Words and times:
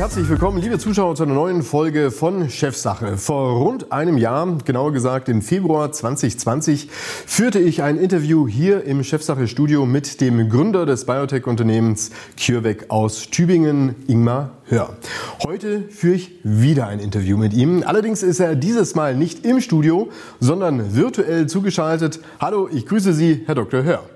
herzlich 0.00 0.30
willkommen, 0.30 0.56
liebe 0.62 0.78
Zuschauer, 0.78 1.14
zu 1.14 1.24
einer 1.24 1.34
neuen 1.34 1.62
Folge 1.62 2.10
von 2.10 2.48
Chefsache. 2.48 3.18
Vor 3.18 3.58
rund 3.58 3.92
einem 3.92 4.16
Jahr, 4.16 4.56
genauer 4.64 4.94
gesagt 4.94 5.28
im 5.28 5.42
Februar 5.42 5.92
2020, 5.92 6.88
führte 6.90 7.58
ich 7.58 7.82
ein 7.82 7.98
Interview 7.98 8.48
hier 8.48 8.84
im 8.84 9.04
Chefsache-Studio 9.04 9.84
mit 9.84 10.22
dem 10.22 10.48
Gründer 10.48 10.86
des 10.86 11.04
Biotech-Unternehmens 11.04 12.12
CureVac 12.38 12.86
aus 12.88 13.28
Tübingen, 13.28 13.94
Ingmar 14.08 14.52
Hör. 14.64 14.96
Heute 15.44 15.82
führe 15.90 16.14
ich 16.14 16.32
wieder 16.44 16.86
ein 16.86 16.98
Interview 16.98 17.36
mit 17.36 17.52
ihm. 17.52 17.82
Allerdings 17.84 18.22
ist 18.22 18.40
er 18.40 18.56
dieses 18.56 18.94
Mal 18.94 19.14
nicht 19.14 19.44
im 19.44 19.60
Studio, 19.60 20.08
sondern 20.38 20.96
virtuell 20.96 21.46
zugeschaltet. 21.46 22.20
Hallo, 22.40 22.70
ich 22.72 22.86
grüße 22.86 23.12
Sie, 23.12 23.42
Herr 23.44 23.54
Dr. 23.54 23.82
Hör. 23.82 24.08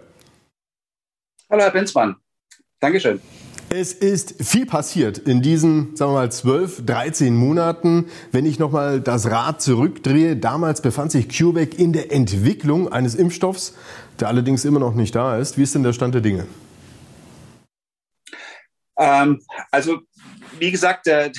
Hallo, 1.50 1.62
Herr 1.62 1.72
Benzmann. 1.72 2.16
Dankeschön. 2.80 3.20
Es 3.70 3.92
ist 3.92 4.44
viel 4.44 4.66
passiert 4.66 5.18
in 5.18 5.42
diesen, 5.42 5.96
sagen 5.96 6.12
wir 6.12 6.18
mal, 6.18 6.30
12, 6.30 6.86
13 6.86 7.34
Monaten. 7.34 8.06
Wenn 8.30 8.46
ich 8.46 8.58
nochmal 8.58 9.00
das 9.00 9.30
Rad 9.30 9.62
zurückdrehe, 9.62 10.36
damals 10.36 10.80
befand 10.80 11.10
sich 11.10 11.28
CureVac 11.28 11.78
in 11.78 11.92
der 11.92 12.12
Entwicklung 12.12 12.92
eines 12.92 13.14
Impfstoffs, 13.14 13.74
der 14.20 14.28
allerdings 14.28 14.64
immer 14.64 14.80
noch 14.80 14.94
nicht 14.94 15.14
da 15.14 15.38
ist. 15.38 15.58
Wie 15.58 15.62
ist 15.62 15.74
denn 15.74 15.82
der 15.82 15.92
Stand 15.92 16.14
der 16.14 16.20
Dinge? 16.20 16.46
Ähm, 18.98 19.42
also, 19.70 20.00
wie 20.58 20.70
gesagt, 20.70 21.06
äh, 21.08 21.32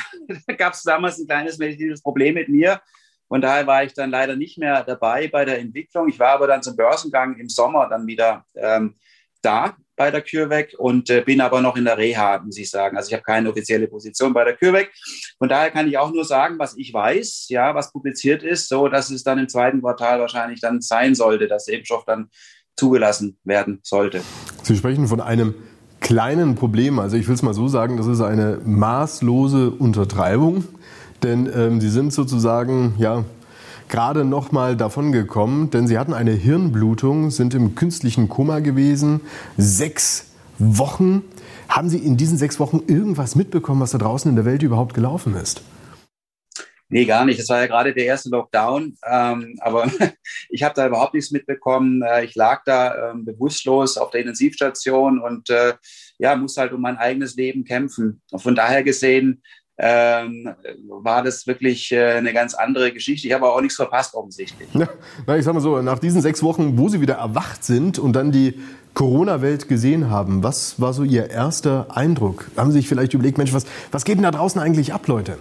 da 0.47 0.53
gab 0.57 0.73
es 0.73 0.83
damals 0.83 1.19
ein 1.19 1.27
kleines 1.27 1.57
medizinisch 1.57 2.02
Problem 2.02 2.33
mit 2.33 2.49
mir. 2.49 2.81
Von 3.27 3.41
daher 3.41 3.66
war 3.66 3.83
ich 3.83 3.94
dann 3.94 4.11
leider 4.11 4.35
nicht 4.35 4.57
mehr 4.57 4.83
dabei 4.83 5.27
bei 5.27 5.45
der 5.45 5.59
Entwicklung. 5.59 6.09
Ich 6.09 6.19
war 6.19 6.30
aber 6.30 6.47
dann 6.47 6.61
zum 6.61 6.75
Börsengang 6.75 7.38
im 7.38 7.49
Sommer 7.49 7.88
dann 7.89 8.05
wieder 8.05 8.45
ähm, 8.55 8.95
da 9.41 9.75
bei 9.95 10.12
der 10.12 10.22
CureVac 10.22 10.76
und 10.77 11.09
äh, 11.09 11.22
bin 11.22 11.42
aber 11.42 11.61
noch 11.61 11.75
in 11.75 11.86
der 11.86 11.97
Reha, 11.97 12.42
muss 12.44 12.58
ich 12.58 12.69
sagen. 12.69 12.97
Also 12.97 13.09
ich 13.09 13.14
habe 13.14 13.23
keine 13.23 13.50
offizielle 13.50 13.88
Position 13.88 14.33
bei 14.33 14.44
der 14.44 14.56
CureVac. 14.56 14.89
Von 15.38 15.50
daher 15.50 15.72
kann 15.72 15.88
ich 15.88 15.97
auch 15.97 16.11
nur 16.11 16.25
sagen, 16.25 16.59
was 16.59 16.78
ich 16.78 16.94
weiß, 16.94 17.47
ja, 17.50 17.75
was 17.75 17.92
publiziert 17.92 18.44
ist, 18.44 18.69
so 18.69 18.88
dass 18.88 19.09
es 19.09 19.23
dann 19.23 19.39
im 19.39 19.50
zweiten 19.50 19.81
Quartal 19.81 20.19
wahrscheinlich 20.19 20.61
dann 20.61 20.81
sein 20.81 21.16
sollte, 21.16 21.47
dass 21.47 21.66
der 21.66 21.75
Impfstoff 21.75 22.06
dann 22.06 22.30
zugelassen 22.75 23.38
werden 23.44 23.80
sollte. 23.84 24.22
Sie 24.64 24.75
sprechen 24.75 25.08
von 25.08 25.22
einem 25.22 25.56
kleinen 26.02 26.56
Problem. 26.56 27.00
Also 27.00 27.17
ich 27.17 27.28
will 27.28 27.36
es 27.36 27.41
mal 27.41 27.53
so 27.53 27.67
sagen, 27.67 27.97
das 27.97 28.08
ist 28.08 28.22
eine 28.22 28.59
maßlose 28.64 29.72
Untertreibung, 29.72 30.66
denn 31.23 31.50
ähm, 31.53 31.81
Sie 31.81 31.89
sind 31.89 32.14
sozusagen 32.14 32.95
ja 33.00 33.23
gerade 33.89 34.25
noch 34.25 34.52
mal 34.52 34.75
davon 34.75 35.11
gekommen, 35.11 35.69
denn 35.69 35.88
sie 35.88 35.97
hatten 35.97 36.14
eine 36.14 36.31
Hirnblutung, 36.31 37.31
sind 37.31 37.53
im 37.53 37.75
künstlichen 37.75 38.30
Koma 38.30 38.59
gewesen, 38.59 39.22
sechs 39.58 40.31
Wochen. 40.58 41.23
Haben 41.67 41.89
Sie 41.89 41.97
in 41.97 42.17
diesen 42.17 42.38
sechs 42.38 42.59
Wochen 42.59 42.83
irgendwas 42.88 43.36
mitbekommen, 43.36 43.81
was 43.81 43.91
da 43.91 43.97
draußen 43.97 44.30
in 44.30 44.36
der 44.36 44.45
Welt 44.45 44.63
überhaupt 44.63 44.94
gelaufen 44.94 45.36
ist? 45.36 45.61
Nee, 46.88 47.06
gar 47.06 47.25
nicht. 47.25 47.39
Das 47.39 47.50
war 47.50 47.61
ja 47.61 47.67
gerade 47.67 47.94
der 47.94 48.06
erste 48.06 48.30
Lockdown. 48.30 48.95
Ähm, 49.09 49.56
aber 49.59 49.89
ich 50.50 50.63
habe 50.63 50.75
da 50.75 50.88
überhaupt 50.88 51.16
nichts 51.16 51.31
mitbekommen. 51.31 52.03
Äh, 52.03 52.25
ich 52.25 52.36
lag 52.36 52.61
da 52.66 53.11
ähm, 53.11 53.25
bewusstlos 53.25 53.97
auf 53.97 54.11
der 54.11 54.22
Intensivstation 54.22 55.19
und 55.19 55.50
äh, 55.50 55.73
ja, 56.19 56.36
musste 56.36 56.61
halt 56.61 56.73
um 56.73 56.81
mein 56.81 56.97
eigenes 56.97 57.36
Leben 57.36 57.63
kämpfen. 57.63 58.22
Und 58.31 58.39
von 58.39 58.56
daher 58.56 58.83
gesehen 58.83 59.41
ähm, 59.78 60.54
war 60.88 61.23
das 61.23 61.48
wirklich 61.48 61.92
äh, 61.92 62.14
eine 62.14 62.34
ganz 62.34 62.54
andere 62.54 62.92
Geschichte. 62.94 63.28
Ich 63.28 63.34
habe 63.34 63.50
auch 63.50 63.62
nichts 63.62 63.76
verpasst, 63.76 64.14
offensichtlich. 64.14 64.70
Ja, 64.73 64.88
na, 65.28 65.38
ich 65.38 65.44
sag 65.44 65.54
mal 65.54 65.59
so, 65.59 65.81
nach 65.81 66.00
diesen 66.00 66.22
sechs 66.22 66.42
Wochen, 66.44 66.78
wo 66.78 66.88
Sie 66.88 67.02
wieder 67.02 67.16
erwacht 67.16 67.64
sind 67.64 68.00
und 68.00 68.14
dann 68.14 68.31
die 68.31 68.59
Corona-Welt 68.94 69.68
gesehen 69.68 70.09
haben, 70.09 70.44
was 70.44 70.80
war 70.80 70.94
so 70.94 71.03
Ihr 71.03 71.30
erster 71.30 71.88
Eindruck? 71.90 72.50
Haben 72.56 72.72
Sie 72.72 72.80
sich 72.80 72.88
vielleicht 72.88 73.14
überlegt, 73.14 73.38
Mensch, 73.38 73.53
was, 73.53 73.66
was 73.92 74.06
geht 74.06 74.16
denn 74.16 74.23
da 74.23 74.31
draußen 74.31 74.62
eigentlich 74.62 74.94
ab, 74.94 75.08
Leute? 75.08 75.38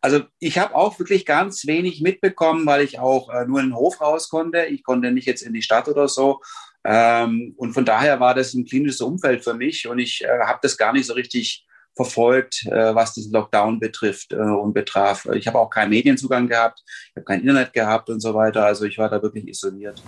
Also 0.00 0.20
ich 0.38 0.58
habe 0.58 0.76
auch 0.76 0.98
wirklich 1.00 1.26
ganz 1.26 1.66
wenig 1.66 2.00
mitbekommen, 2.00 2.64
weil 2.66 2.82
ich 2.82 3.00
auch 3.00 3.30
äh, 3.30 3.46
nur 3.46 3.58
in 3.58 3.70
den 3.70 3.74
Hof 3.74 4.00
raus 4.00 4.28
konnte. 4.28 4.66
Ich 4.66 4.84
konnte 4.84 5.10
nicht 5.10 5.26
jetzt 5.26 5.42
in 5.42 5.52
die 5.52 5.62
Stadt 5.62 5.88
oder 5.88 6.06
so. 6.06 6.40
Ähm, 6.84 7.54
und 7.56 7.72
von 7.72 7.84
daher 7.84 8.20
war 8.20 8.34
das 8.34 8.54
ein 8.54 8.64
klinisches 8.64 9.00
Umfeld 9.00 9.42
für 9.42 9.54
mich 9.54 9.88
und 9.88 9.98
ich 9.98 10.22
äh, 10.22 10.38
habe 10.46 10.60
das 10.62 10.76
gar 10.76 10.92
nicht 10.92 11.06
so 11.06 11.14
richtig 11.14 11.66
verfolgt, 11.98 12.64
äh, 12.66 12.94
was 12.94 13.12
diesen 13.12 13.32
Lockdown 13.32 13.80
betrifft 13.80 14.32
äh, 14.32 14.36
und 14.36 14.72
betraf. 14.72 15.26
Ich 15.34 15.48
habe 15.48 15.58
auch 15.58 15.68
keinen 15.68 15.90
Medienzugang 15.90 16.46
gehabt, 16.46 16.84
ich 17.10 17.16
habe 17.16 17.24
kein 17.24 17.40
Internet 17.40 17.72
gehabt 17.72 18.08
und 18.08 18.20
so 18.20 18.34
weiter. 18.34 18.64
Also 18.64 18.84
ich 18.84 18.98
war 18.98 19.08
da 19.08 19.20
wirklich 19.20 19.48
isoliert. 19.48 20.00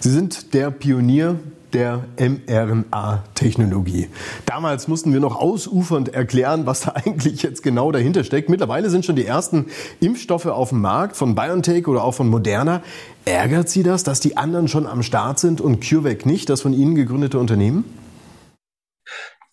Sie 0.00 0.10
sind 0.10 0.54
der 0.54 0.70
Pionier 0.70 1.38
der 1.74 2.04
mRNA-Technologie. 2.18 4.08
Damals 4.46 4.88
mussten 4.88 5.12
wir 5.12 5.20
noch 5.20 5.36
ausufernd 5.36 6.08
erklären, 6.14 6.64
was 6.64 6.80
da 6.80 6.92
eigentlich 7.04 7.42
jetzt 7.42 7.62
genau 7.62 7.92
dahinter 7.92 8.24
steckt. 8.24 8.48
Mittlerweile 8.48 8.88
sind 8.88 9.04
schon 9.04 9.16
die 9.16 9.26
ersten 9.26 9.66
Impfstoffe 10.00 10.46
auf 10.46 10.70
dem 10.70 10.80
Markt 10.80 11.18
von 11.18 11.34
BioNTech 11.34 11.86
oder 11.86 12.02
auch 12.02 12.14
von 12.14 12.28
Moderna. 12.28 12.82
Ärgert 13.26 13.68
Sie 13.68 13.82
das, 13.82 14.04
dass 14.04 14.20
die 14.20 14.38
anderen 14.38 14.68
schon 14.68 14.86
am 14.86 15.02
Start 15.02 15.38
sind 15.38 15.60
und 15.60 15.86
CureVac 15.86 16.24
nicht, 16.24 16.48
das 16.48 16.62
von 16.62 16.72
Ihnen 16.72 16.94
gegründete 16.94 17.38
Unternehmen? 17.38 17.84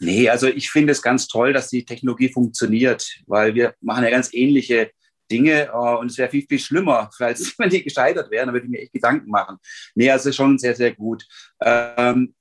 Nee, 0.04 0.30
also 0.30 0.48
ich 0.48 0.70
finde 0.70 0.92
es 0.92 1.02
ganz 1.02 1.28
toll, 1.28 1.54
dass 1.54 1.70
die 1.70 1.86
Technologie 1.86 2.30
funktioniert, 2.30 3.20
weil 3.26 3.56
wir 3.56 3.74
machen 3.82 4.04
ja 4.04 4.10
ganz 4.10 4.34
ähnliche 4.34 4.92
Dinge 5.32 5.70
äh, 5.74 5.96
und 5.96 6.12
es 6.12 6.18
wäre 6.18 6.30
viel, 6.30 6.46
viel 6.48 6.60
schlimmer, 6.60 7.10
falls 7.18 7.58
wenn 7.58 7.70
die 7.70 7.84
gescheitert 7.84 8.30
wären, 8.30 8.48
dann 8.48 8.54
würde 8.54 8.66
ich 8.66 8.72
mir 8.72 8.82
echt 8.82 8.94
Gedanken 8.94 9.30
machen. 9.30 9.58
Nee, 9.96 10.12
also 10.12 10.32
schon 10.32 10.60
sehr, 10.60 10.76
sehr 10.76 10.94
gut. 10.94 11.26
Ähm, 11.62 12.36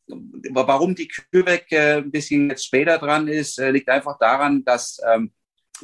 warum 0.50 0.95
die 0.95 1.09
CureVac 1.09 1.73
äh, 1.73 1.97
ein 1.99 2.11
bisschen 2.11 2.50
jetzt 2.50 2.67
später 2.67 2.99
dran 2.99 3.28
ist, 3.28 3.59
äh, 3.59 3.71
liegt 3.71 3.89
einfach 3.89 4.19
daran, 4.19 4.65
dass 4.65 5.00
ähm, 5.09 5.33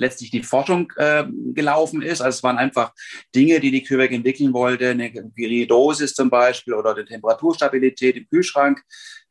letztlich 0.00 0.30
die 0.30 0.42
Forschung 0.42 0.92
äh, 0.96 1.24
gelaufen 1.54 2.02
ist. 2.02 2.20
Also 2.20 2.36
es 2.38 2.42
waren 2.42 2.58
einfach 2.58 2.92
Dinge, 3.34 3.60
die 3.60 3.70
die 3.70 3.82
CureVac 3.82 4.12
entwickeln 4.12 4.52
wollte, 4.52 4.90
eine 4.90 5.10
geringe 5.10 5.66
zum 6.06 6.30
Beispiel 6.30 6.74
oder 6.74 6.94
die 6.94 7.04
Temperaturstabilität 7.04 8.16
im 8.16 8.28
Kühlschrank. 8.28 8.82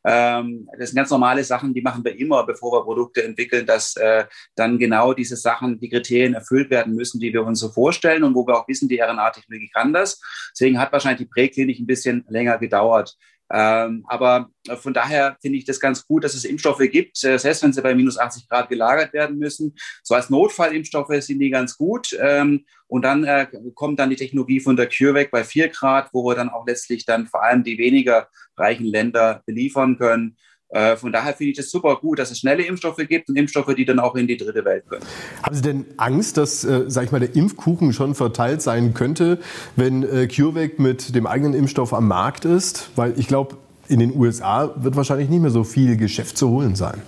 Ähm, 0.06 0.70
das 0.80 0.90
sind 0.90 0.96
ganz 0.96 1.10
normale 1.10 1.44
Sachen, 1.44 1.74
die 1.74 1.82
machen 1.82 2.04
wir 2.06 2.18
immer, 2.18 2.46
bevor 2.46 2.72
wir 2.72 2.84
Produkte 2.84 3.24
entwickeln, 3.26 3.66
dass 3.66 3.98
äh, 3.98 4.26
dann 4.56 4.78
genau 4.78 5.14
diese 5.14 5.36
Sachen, 5.36 5.80
die 5.80 5.90
Kriterien 5.90 6.34
erfüllt 6.34 6.70
werden 6.70 6.96
müssen, 6.96 7.20
die 7.20 7.34
wir 7.34 7.44
uns 7.44 7.60
so 7.60 7.70
vorstellen 7.70 8.24
und 8.24 8.34
wo 8.34 8.48
wir 8.48 8.58
auch 8.58 8.68
wissen, 8.70 8.88
die 8.88 9.02
RNA-Technologie 9.02 9.70
kann 9.74 9.92
das. 9.92 10.22
Deswegen 10.52 10.80
hat 10.80 10.94
wahrscheinlich 10.94 11.28
die 11.28 11.34
Präklinik 11.34 11.80
ein 11.80 11.88
bisschen 11.88 12.24
länger 12.30 12.58
gedauert. 12.58 13.18
Ähm, 13.52 14.04
aber 14.08 14.50
von 14.82 14.94
daher 14.94 15.38
finde 15.42 15.58
ich 15.58 15.66
das 15.66 15.80
ganz 15.80 16.06
gut, 16.06 16.24
dass 16.24 16.34
es 16.34 16.44
Impfstoffe 16.44 16.82
gibt, 16.92 17.24
äh, 17.24 17.38
selbst 17.38 17.64
wenn 17.64 17.74
sie 17.74 17.82
bei 17.82 17.96
minus 17.96 18.18
80 18.18 18.50
Grad 18.50 18.70
gelagert 18.70 19.14
werden 19.14 19.38
müssen. 19.38 19.76
So 20.04 20.16
als 20.16 20.30
Notfallimpfstoffe 20.30 21.14
sind 21.22 21.40
die 21.40 21.50
ganz 21.50 21.78
gut. 21.78 22.18
Ähm, 22.20 22.66
und 22.88 23.04
dann 23.04 23.24
äh, 23.24 23.48
kommt 23.74 24.00
dann 24.00 24.10
die 24.10 24.16
Technologie 24.16 24.60
von 24.60 24.76
der 24.76 24.88
CureVac 24.88 25.32
bei 25.32 25.44
4 25.44 25.70
Grad, 25.70 26.10
wo 26.14 26.26
wir 26.26 26.36
dann 26.36 26.50
auch 26.50 26.66
letztlich 26.66 27.06
dann 27.06 27.28
vor 27.28 27.44
allem 27.44 27.64
die 27.64 27.78
weniger 27.78 28.28
reichen 28.58 28.86
Länder 28.86 29.44
beliefern 29.46 29.98
können. 29.98 30.38
Äh, 30.70 30.98
von 30.98 31.12
daher 31.12 31.34
finde 31.34 31.52
ich 31.52 31.58
das 31.58 31.70
super 31.70 31.96
gut, 31.96 32.20
dass 32.20 32.30
es 32.32 32.40
schnelle 32.40 32.64
Impfstoffe 32.64 32.98
gibt 33.08 33.30
und 33.30 33.38
Impfstoffe, 33.38 33.74
die 33.76 33.86
dann 33.86 34.00
auch 34.00 34.16
in 34.16 34.28
die 34.28 34.36
dritte 34.36 34.66
Welt 34.66 34.84
können. 34.90 35.04
Haben 35.44 35.56
Sie 35.56 35.62
denn 35.62 35.86
Angst, 35.98 36.38
dass, 36.38 36.64
äh, 36.64 36.86
sag 36.88 37.06
ich 37.06 37.12
mal, 37.12 37.20
der 37.20 37.36
Impfkuchen 37.36 37.94
schon 37.94 38.16
verteilt 38.16 38.62
sein 38.62 38.94
könnte, 38.94 39.40
wenn 39.76 40.04
äh, 40.04 40.28
CureVac 40.28 40.80
mit 40.80 41.16
dem 41.16 41.26
eigenen 41.26 41.54
Impfstoff 41.54 41.94
am 41.94 42.08
Markt 42.08 42.44
ist? 42.44 42.92
Weil 42.96 43.18
ich 43.18 43.28
glaube, 43.28 43.58
in 43.88 44.00
den 44.00 44.16
USA 44.16 44.74
wird 44.76 44.98
wahrscheinlich 44.98 45.30
nicht 45.30 45.42
mehr 45.42 45.52
so 45.52 45.64
viel 45.64 45.96
Geschäft 45.96 46.38
zu 46.38 46.50
holen 46.50 46.76
sein. 46.76 47.02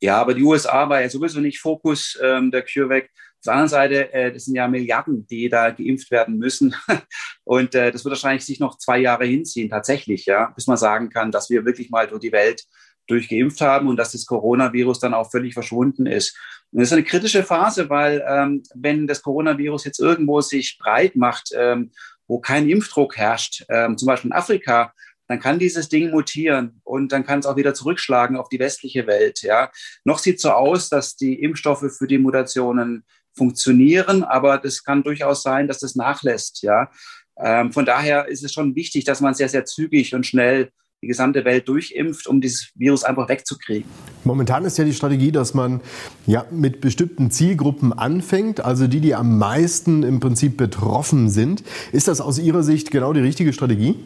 Ja, 0.00 0.20
aber 0.20 0.34
die 0.34 0.42
USA 0.42 0.88
war 0.88 1.00
ja 1.00 1.08
sowieso 1.08 1.40
nicht 1.40 1.60
Fokus 1.60 2.18
ähm, 2.22 2.50
der 2.50 2.62
CureVac. 2.62 3.08
Auf 3.44 3.52
der 3.52 3.52
anderen 3.56 3.68
Seite, 3.68 4.12
äh, 4.14 4.32
das 4.32 4.46
sind 4.46 4.54
ja 4.54 4.66
Milliarden, 4.66 5.26
die 5.26 5.50
da 5.50 5.70
geimpft 5.70 6.10
werden 6.10 6.38
müssen. 6.38 6.74
Und 7.44 7.74
äh, 7.74 7.92
das 7.92 8.02
wird 8.02 8.12
wahrscheinlich 8.12 8.46
sich 8.46 8.58
noch 8.58 8.78
zwei 8.78 8.96
Jahre 8.96 9.26
hinziehen, 9.26 9.68
tatsächlich, 9.68 10.24
ja, 10.24 10.46
bis 10.56 10.66
man 10.66 10.78
sagen 10.78 11.10
kann, 11.10 11.30
dass 11.30 11.50
wir 11.50 11.66
wirklich 11.66 11.90
mal 11.90 12.06
durch 12.06 12.22
die 12.22 12.32
Welt 12.32 12.64
durchgeimpft 13.06 13.60
haben 13.60 13.88
und 13.88 13.98
dass 13.98 14.12
das 14.12 14.24
Coronavirus 14.24 14.98
dann 15.00 15.12
auch 15.12 15.30
völlig 15.30 15.52
verschwunden 15.52 16.06
ist. 16.06 16.34
Und 16.72 16.80
das 16.80 16.88
ist 16.88 16.94
eine 16.94 17.02
kritische 17.02 17.44
Phase, 17.44 17.90
weil 17.90 18.24
ähm, 18.26 18.62
wenn 18.74 19.06
das 19.06 19.20
Coronavirus 19.20 19.84
jetzt 19.84 20.00
irgendwo 20.00 20.40
sich 20.40 20.78
breit 20.78 21.14
macht, 21.14 21.50
ähm, 21.54 21.90
wo 22.26 22.40
kein 22.40 22.66
Impfdruck 22.66 23.18
herrscht, 23.18 23.66
ähm, 23.68 23.98
zum 23.98 24.06
Beispiel 24.06 24.30
in 24.30 24.36
Afrika, 24.36 24.94
dann 25.28 25.38
kann 25.38 25.58
dieses 25.58 25.90
Ding 25.90 26.12
mutieren 26.12 26.80
und 26.82 27.12
dann 27.12 27.26
kann 27.26 27.40
es 27.40 27.46
auch 27.46 27.56
wieder 27.56 27.74
zurückschlagen 27.74 28.38
auf 28.38 28.48
die 28.48 28.58
westliche 28.58 29.06
Welt. 29.06 29.42
Ja, 29.42 29.70
noch 30.04 30.18
sieht 30.18 30.40
so 30.40 30.50
aus, 30.50 30.88
dass 30.88 31.16
die 31.16 31.42
Impfstoffe 31.42 31.90
für 31.96 32.06
die 32.06 32.18
Mutationen 32.18 33.04
funktionieren, 33.34 34.24
aber 34.24 34.58
das 34.58 34.84
kann 34.84 35.02
durchaus 35.02 35.42
sein, 35.42 35.68
dass 35.68 35.78
das 35.78 35.94
nachlässt. 35.94 36.62
Ja, 36.62 36.90
ähm, 37.38 37.72
von 37.72 37.84
daher 37.84 38.28
ist 38.28 38.44
es 38.44 38.52
schon 38.52 38.74
wichtig, 38.74 39.04
dass 39.04 39.20
man 39.20 39.34
sehr, 39.34 39.48
sehr 39.48 39.64
zügig 39.64 40.14
und 40.14 40.26
schnell 40.26 40.70
die 41.02 41.08
gesamte 41.08 41.44
Welt 41.44 41.68
durchimpft, 41.68 42.26
um 42.26 42.40
dieses 42.40 42.70
Virus 42.74 43.04
einfach 43.04 43.28
wegzukriegen. 43.28 43.84
Momentan 44.24 44.64
ist 44.64 44.78
ja 44.78 44.84
die 44.84 44.94
Strategie, 44.94 45.32
dass 45.32 45.52
man 45.52 45.82
ja 46.26 46.46
mit 46.50 46.80
bestimmten 46.80 47.30
Zielgruppen 47.30 47.92
anfängt, 47.92 48.64
also 48.64 48.86
die, 48.86 49.00
die 49.00 49.14
am 49.14 49.38
meisten 49.38 50.02
im 50.02 50.18
Prinzip 50.18 50.56
betroffen 50.56 51.28
sind. 51.28 51.62
Ist 51.92 52.08
das 52.08 52.22
aus 52.22 52.38
Ihrer 52.38 52.62
Sicht 52.62 52.90
genau 52.90 53.12
die 53.12 53.20
richtige 53.20 53.52
Strategie? 53.52 53.96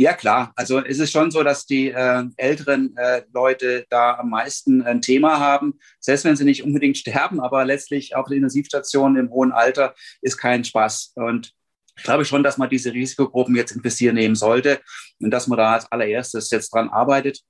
Ja, 0.00 0.14
klar. 0.14 0.50
Also 0.56 0.82
es 0.82 0.98
ist 0.98 1.12
schon 1.12 1.30
so, 1.30 1.42
dass 1.42 1.66
die 1.66 1.90
äh, 1.90 2.24
älteren 2.38 2.96
äh, 2.96 3.22
Leute 3.34 3.84
da 3.90 4.14
am 4.14 4.30
meisten 4.30 4.80
ein 4.80 5.02
Thema 5.02 5.38
haben. 5.38 5.78
Selbst 5.98 6.24
wenn 6.24 6.36
sie 6.36 6.46
nicht 6.46 6.64
unbedingt 6.64 6.96
sterben, 6.96 7.38
aber 7.38 7.66
letztlich 7.66 8.16
auf 8.16 8.26
der 8.26 8.36
Intensivstation 8.36 9.16
im 9.16 9.28
hohen 9.28 9.52
Alter 9.52 9.94
ist 10.22 10.38
kein 10.38 10.64
Spaß. 10.64 11.12
Und 11.16 11.52
ich 11.98 12.02
glaube 12.02 12.24
schon, 12.24 12.42
dass 12.42 12.56
man 12.56 12.70
diese 12.70 12.94
Risikogruppen 12.94 13.54
jetzt 13.54 13.72
in 13.72 13.84
Visier 13.84 14.14
nehmen 14.14 14.36
sollte 14.36 14.80
und 15.20 15.32
dass 15.32 15.48
man 15.48 15.58
da 15.58 15.74
als 15.74 15.92
allererstes 15.92 16.48
jetzt 16.48 16.72
dran 16.72 16.88
arbeitet. 16.88 17.42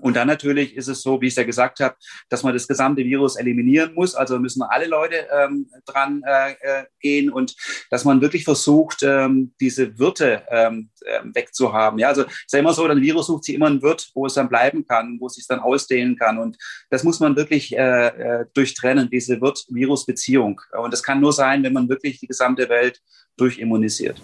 Und 0.00 0.16
dann 0.16 0.26
natürlich 0.26 0.74
ist 0.74 0.88
es 0.88 1.02
so, 1.02 1.20
wie 1.20 1.26
ich 1.26 1.32
es 1.32 1.36
ja 1.36 1.44
gesagt 1.44 1.80
habe, 1.80 1.94
dass 2.28 2.42
man 2.42 2.54
das 2.54 2.66
gesamte 2.66 3.04
Virus 3.04 3.36
eliminieren 3.36 3.94
muss. 3.94 4.14
Also 4.14 4.38
müssen 4.38 4.62
alle 4.62 4.86
Leute 4.86 5.26
ähm, 5.30 5.68
dran 5.84 6.22
äh, 6.26 6.52
äh, 6.52 6.84
gehen 7.00 7.30
und 7.30 7.54
dass 7.90 8.04
man 8.04 8.20
wirklich 8.20 8.44
versucht, 8.44 9.02
ähm, 9.02 9.54
diese 9.60 9.98
Wirte 9.98 10.42
ähm, 10.50 10.90
ähm 11.06 11.34
wegzuhaben. 11.34 11.98
Ja, 11.98 12.08
also 12.08 12.22
es 12.22 12.28
ist 12.28 12.52
ja 12.52 12.60
immer 12.60 12.72
so, 12.72 12.86
ein 12.86 13.00
Virus 13.00 13.26
sucht 13.26 13.44
sich 13.44 13.54
immer 13.54 13.66
einen 13.66 13.82
Wirt, 13.82 14.10
wo 14.14 14.26
es 14.26 14.34
dann 14.34 14.48
bleiben 14.48 14.86
kann, 14.86 15.18
wo 15.20 15.26
es 15.26 15.34
sich 15.34 15.46
dann 15.46 15.60
ausdehnen 15.60 16.16
kann. 16.16 16.38
Und 16.38 16.56
das 16.90 17.04
muss 17.04 17.20
man 17.20 17.36
wirklich 17.36 17.76
äh, 17.76 18.06
äh 18.06 18.46
durchtrennen, 18.54 19.10
diese 19.10 19.40
Wirt-Virus-Beziehung. 19.40 20.60
Und 20.72 20.92
das 20.92 21.02
kann 21.02 21.20
nur 21.20 21.32
sein, 21.32 21.62
wenn 21.62 21.72
man 21.72 21.88
wirklich 21.88 22.18
die 22.20 22.26
gesamte 22.26 22.68
Welt 22.68 23.00
durchimmunisiert. 23.36 24.20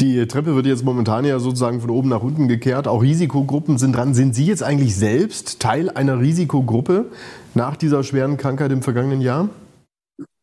Die 0.00 0.26
Treppe 0.26 0.54
wird 0.54 0.66
jetzt 0.66 0.84
momentan 0.84 1.24
ja 1.24 1.38
sozusagen 1.38 1.80
von 1.80 1.88
oben 1.88 2.10
nach 2.10 2.22
unten 2.22 2.48
gekehrt. 2.48 2.86
Auch 2.86 3.02
Risikogruppen 3.02 3.78
sind 3.78 3.96
dran. 3.96 4.12
Sind 4.12 4.34
Sie 4.34 4.44
jetzt 4.44 4.62
eigentlich 4.62 4.94
selbst 4.94 5.58
Teil 5.58 5.88
einer 5.88 6.20
Risikogruppe 6.20 7.06
nach 7.54 7.76
dieser 7.76 8.04
schweren 8.04 8.36
Krankheit 8.36 8.72
im 8.72 8.82
vergangenen 8.82 9.22
Jahr? 9.22 9.48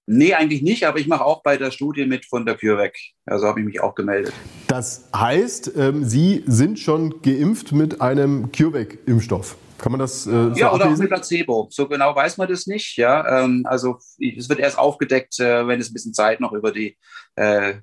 Nee, 0.08 0.34
eigentlich 0.34 0.64
nicht, 0.64 0.86
aber 0.86 0.98
ich 0.98 1.08
mache 1.08 1.24
auch 1.24 1.44
bei 1.44 1.56
der 1.56 1.70
Studie 1.70 2.06
mit 2.06 2.26
von 2.26 2.46
der 2.46 2.56
CureVac. 2.56 2.96
Also 3.26 3.48
habe 3.48 3.60
ich 3.60 3.66
mich 3.66 3.80
auch 3.80 3.94
gemeldet. 3.94 4.34
Das 4.68 5.08
heißt, 5.16 5.74
ähm, 5.78 6.04
Sie 6.04 6.44
sind 6.48 6.80
schon 6.80 7.22
geimpft 7.22 7.72
mit 7.74 8.02
einem 8.02 8.52
CureVac-Impfstoff. 8.52 9.56
Kann 9.78 9.92
man 9.92 10.00
das 10.00 10.26
äh, 10.26 10.30
so 10.30 10.54
Ja, 10.56 10.74
oder 10.74 10.88
auch 10.88 10.98
mit 10.98 11.10
Placebo. 11.10 11.68
So 11.70 11.88
genau 11.88 12.16
weiß 12.16 12.38
man 12.38 12.50
das 12.50 12.68
nicht. 12.68 12.98
Ja, 12.98 13.44
ähm, 13.44 13.66
also 13.66 13.98
es 14.18 14.50
wird 14.50 14.60
erst 14.60 14.80
aufgedeckt, 14.80 15.40
äh, 15.40 15.68
wenn 15.68 15.80
es 15.80 15.90
ein 15.90 15.94
bisschen 15.94 16.14
Zeit 16.14 16.40
noch 16.40 16.54
über 16.54 16.72
die 16.72 16.98
äh, 17.36 17.74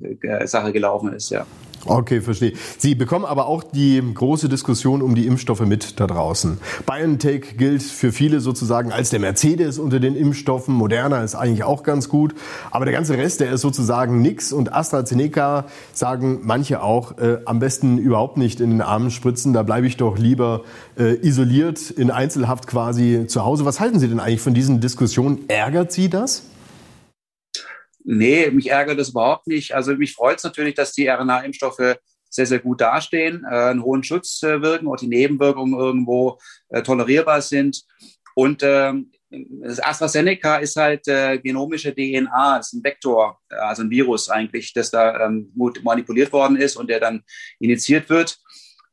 Sache 0.47 0.73
gelaufen 0.73 1.13
ist. 1.13 1.31
Ja. 1.31 1.47
Okay, 1.87 2.21
verstehe. 2.21 2.53
Sie 2.79 2.95
bekommen 2.95 3.25
aber 3.25 3.47
auch 3.47 3.63
die 3.63 4.03
große 4.15 4.49
Diskussion 4.49 5.01
um 5.01 5.15
die 5.15 5.27
Impfstoffe 5.27 5.61
mit 5.61 5.99
da 5.99 6.07
draußen. 6.07 6.59
BioNTech 6.87 7.57
gilt 7.57 7.83
für 7.83 8.13
viele 8.13 8.41
sozusagen 8.41 8.93
als 8.93 9.11
der 9.11 9.19
Mercedes 9.19 9.79
unter 9.79 9.99
den 9.99 10.15
Impfstoffen. 10.15 10.75
Moderna 10.75 11.23
ist 11.25 11.35
eigentlich 11.35 11.65
auch 11.65 11.83
ganz 11.83 12.09
gut. 12.09 12.35
Aber 12.71 12.85
der 12.85 12.93
ganze 12.93 13.17
Rest, 13.17 13.41
der 13.41 13.51
ist 13.53 13.63
sozusagen 13.63 14.21
nix. 14.21 14.53
Und 14.53 14.75
AstraZeneca 14.75 15.67
sagen 15.95 16.41
manche 16.43 16.83
auch, 16.83 17.17
äh, 17.19 17.39
am 17.47 17.61
besten 17.61 17.97
überhaupt 17.97 18.37
nicht 18.37 18.61
in 18.61 18.71
den 18.71 18.83
Armen 18.83 19.11
spritzen. 19.11 19.55
Da 19.55 19.63
bleibe 19.63 19.87
ich 19.87 19.97
doch 19.97 20.19
lieber 20.19 20.63
äh, 20.99 21.15
isoliert, 21.27 21.91
in 21.91 22.11
Einzelhaft 22.11 22.67
quasi 22.67 23.27
zu 23.27 23.45
Hause. 23.45 23.65
Was 23.65 23.81
halten 23.81 23.99
Sie 23.99 24.09
denn 24.09 24.21
eigentlich 24.21 24.43
von 24.43 24.55
diesen 24.55 24.81
Diskussionen? 24.81 25.45
Ärgert 25.49 25.93
Sie 25.93 26.11
das? 26.11 26.43
Nee, 28.13 28.51
mich 28.51 28.69
ärgert 28.69 28.99
das 28.99 29.11
überhaupt 29.11 29.47
nicht. 29.47 29.73
Also 29.73 29.95
mich 29.95 30.15
freut 30.15 30.39
es 30.39 30.45
natürlich, 30.45 30.75
dass 30.75 30.93
die 30.93 31.07
RNA-Impfstoffe 31.07 31.97
sehr, 32.29 32.47
sehr 32.47 32.59
gut 32.59 32.81
dastehen, 32.81 33.45
äh, 33.49 33.55
einen 33.55 33.85
hohen 33.85 34.03
Schutz 34.03 34.43
äh, 34.43 34.61
wirken 34.61 34.89
und 34.89 35.01
die 35.01 35.07
Nebenwirkungen 35.07 35.79
irgendwo 35.79 36.37
äh, 36.71 36.83
tolerierbar 36.83 37.41
sind. 37.41 37.85
Und 38.35 38.63
ähm, 38.65 39.13
das 39.31 39.79
AstraZeneca 39.79 40.57
ist 40.57 40.75
halt 40.75 41.07
äh, 41.07 41.39
genomische 41.39 41.95
DNA, 41.95 42.57
ist 42.59 42.73
ein 42.73 42.83
Vektor, 42.83 43.39
also 43.49 43.83
ein 43.83 43.91
Virus 43.91 44.29
eigentlich, 44.29 44.73
das 44.73 44.91
da 44.91 45.27
ähm, 45.27 45.53
manipuliert 45.85 46.33
worden 46.33 46.57
ist 46.57 46.75
und 46.75 46.91
der 46.91 46.99
dann 46.99 47.23
initiiert 47.61 48.11
wird. 48.11 48.39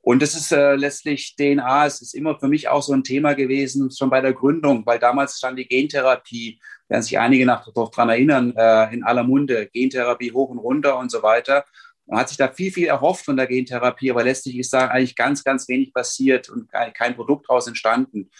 Und 0.08 0.22
das 0.22 0.36
ist 0.36 0.54
äh, 0.54 0.76
letztlich 0.76 1.36
DNA, 1.36 1.86
es 1.86 2.02
ist 2.02 2.16
immer 2.16 2.40
für 2.40 2.48
mich 2.48 2.70
auch 2.70 2.82
so 2.82 2.94
ein 2.94 3.04
Thema 3.04 3.34
gewesen, 3.34 3.92
schon 3.92 4.10
bei 4.10 4.22
der 4.22 4.32
Gründung, 4.32 4.86
weil 4.86 5.00
damals 5.00 5.38
stand 5.38 5.60
die 5.60 5.68
Gentherapie 5.68 6.62
werden 6.88 7.02
sich 7.02 7.20
einige 7.20 7.46
noch 7.46 7.70
daran 7.74 8.08
erinnern, 8.08 8.54
äh, 8.56 8.94
in 8.94 9.04
aller 9.04 9.24
Munde, 9.24 9.68
Gentherapie 9.68 10.32
hoch 10.32 10.48
und 10.48 10.60
runter 10.60 10.98
und 10.98 11.12
so 11.12 11.24
weiter. 11.24 11.66
Man 12.06 12.22
hat 12.22 12.30
sich 12.30 12.38
da 12.38 12.48
viel, 12.48 12.72
viel 12.72 12.88
erhofft 12.88 13.26
von 13.26 13.36
der 13.36 13.48
Gentherapie, 13.48 14.10
aber 14.10 14.24
letztlich 14.24 14.58
ist 14.58 14.72
da 14.72 14.88
eigentlich 14.88 15.18
ganz, 15.18 15.44
ganz 15.44 15.68
wenig 15.68 15.94
passiert 15.94 16.48
und 16.48 16.72
kein, 16.72 17.14
Produkt 17.14 17.50
daraus 17.50 17.68
entstanden. 17.68 18.32